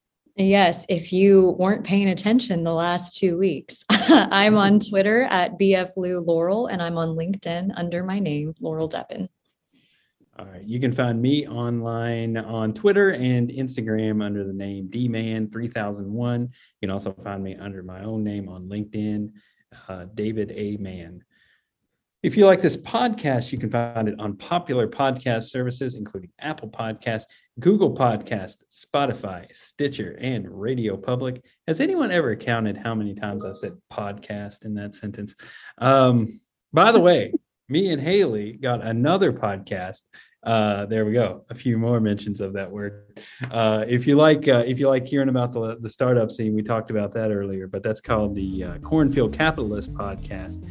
Yes, 0.41 0.85
if 0.87 1.11
you 1.11 1.49
weren't 1.59 1.83
paying 1.83 2.07
attention 2.07 2.63
the 2.63 2.73
last 2.73 3.17
two 3.17 3.37
weeks, 3.37 3.83
I'm 3.89 4.55
on 4.55 4.79
Twitter 4.79 5.23
at 5.23 5.59
BF 5.59 5.91
Lou 5.97 6.21
Laurel 6.21 6.67
and 6.67 6.81
I'm 6.81 6.97
on 6.97 7.09
LinkedIn 7.09 7.71
under 7.75 8.05
my 8.05 8.19
name, 8.19 8.55
Laurel 8.61 8.87
Deppen. 8.87 9.27
All 10.39 10.45
right. 10.45 10.63
You 10.63 10.79
can 10.79 10.93
find 10.93 11.21
me 11.21 11.45
online 11.45 12.37
on 12.37 12.73
Twitter 12.73 13.09
and 13.09 13.49
Instagram 13.49 14.23
under 14.23 14.45
the 14.45 14.53
name 14.53 14.87
dman3001. 14.87 16.41
You 16.43 16.49
can 16.81 16.89
also 16.89 17.11
find 17.11 17.43
me 17.43 17.57
under 17.57 17.83
my 17.83 18.05
own 18.05 18.23
name 18.23 18.47
on 18.47 18.69
LinkedIn, 18.69 19.33
uh, 19.89 20.05
David 20.15 20.53
A. 20.55 20.77
Mann. 20.77 21.21
If 22.23 22.37
you 22.37 22.45
like 22.45 22.61
this 22.61 22.77
podcast, 22.77 23.51
you 23.51 23.57
can 23.57 23.69
find 23.69 24.07
it 24.07 24.15
on 24.19 24.37
popular 24.37 24.87
podcast 24.87 25.49
services, 25.49 25.95
including 25.95 26.31
Apple 26.39 26.69
Podcast, 26.69 27.23
Google 27.59 27.95
Podcast, 27.95 28.57
Spotify, 28.71 29.53
Stitcher, 29.53 30.17
and 30.21 30.47
Radio 30.49 30.95
Public. 30.95 31.43
Has 31.67 31.81
anyone 31.81 32.11
ever 32.11 32.35
counted 32.35 32.77
how 32.77 32.95
many 32.95 33.13
times 33.13 33.43
I 33.43 33.51
said 33.51 33.73
podcast 33.91 34.65
in 34.65 34.75
that 34.75 34.95
sentence? 34.95 35.35
Um, 35.77 36.39
by 36.71 36.91
the 36.91 36.99
way, 36.99 37.33
me 37.67 37.91
and 37.91 38.01
Haley 38.01 38.53
got 38.53 38.85
another 38.85 39.33
podcast. 39.33 40.01
Uh, 40.43 40.85
there 40.85 41.05
we 41.05 41.11
go. 41.11 41.43
A 41.49 41.55
few 41.55 41.77
more 41.77 41.99
mentions 41.99 42.39
of 42.39 42.53
that 42.53 42.71
word. 42.71 43.21
Uh, 43.51 43.83
if 43.87 44.07
you 44.07 44.15
like, 44.15 44.47
uh, 44.47 44.63
if 44.65 44.79
you 44.79 44.87
like 44.87 45.05
hearing 45.05 45.29
about 45.29 45.51
the 45.51 45.77
the 45.81 45.89
startup 45.89 46.31
scene, 46.31 46.55
we 46.55 46.63
talked 46.63 46.91
about 46.91 47.11
that 47.13 47.31
earlier. 47.31 47.67
But 47.67 47.83
that's 47.83 48.01
called 48.01 48.35
the 48.35 48.63
uh, 48.63 48.77
Cornfield 48.79 49.33
Capitalist 49.33 49.93
Podcast 49.93 50.63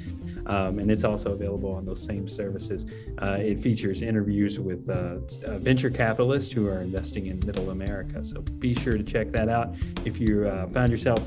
um, 0.48 0.78
and 0.78 0.90
it's 0.90 1.04
also 1.04 1.32
available 1.32 1.72
on 1.72 1.84
those 1.84 2.02
same 2.02 2.26
services. 2.26 2.86
Uh, 3.20 3.36
it 3.38 3.60
features 3.60 4.02
interviews 4.02 4.58
with 4.58 4.88
uh, 4.88 5.18
uh, 5.46 5.58
venture 5.58 5.90
capitalists 5.90 6.52
who 6.52 6.66
are 6.68 6.80
investing 6.80 7.26
in 7.26 7.38
Middle 7.44 7.70
America. 7.70 8.24
So 8.24 8.40
be 8.40 8.74
sure 8.74 8.94
to 8.94 9.04
check 9.04 9.30
that 9.32 9.48
out 9.48 9.74
if 10.04 10.18
you 10.18 10.48
found 10.72 10.90
yourself 10.90 11.20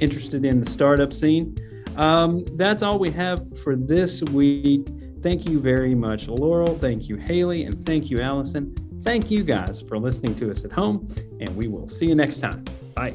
interested 0.00 0.44
in 0.44 0.60
the 0.60 0.70
startup 0.70 1.12
scene. 1.12 1.56
Um, 1.96 2.44
that's 2.52 2.82
all 2.82 2.98
we 2.98 3.10
have 3.10 3.58
for 3.58 3.74
this 3.74 4.22
week. 4.22 4.86
Thank 5.22 5.48
you 5.48 5.58
very 5.58 5.94
much, 5.94 6.28
Laurel. 6.28 6.78
Thank 6.78 7.08
you, 7.08 7.16
Haley, 7.16 7.64
and 7.64 7.84
thank 7.84 8.10
you, 8.10 8.18
Allison. 8.18 8.74
Thank 9.02 9.30
you 9.30 9.42
guys 9.42 9.80
for 9.80 9.98
listening 9.98 10.34
to 10.36 10.50
us 10.50 10.64
at 10.64 10.72
home, 10.72 11.08
and 11.40 11.54
we 11.56 11.66
will 11.66 11.88
see 11.88 12.06
you 12.06 12.14
next 12.14 12.40
time. 12.40 12.64
Bye. 12.94 13.14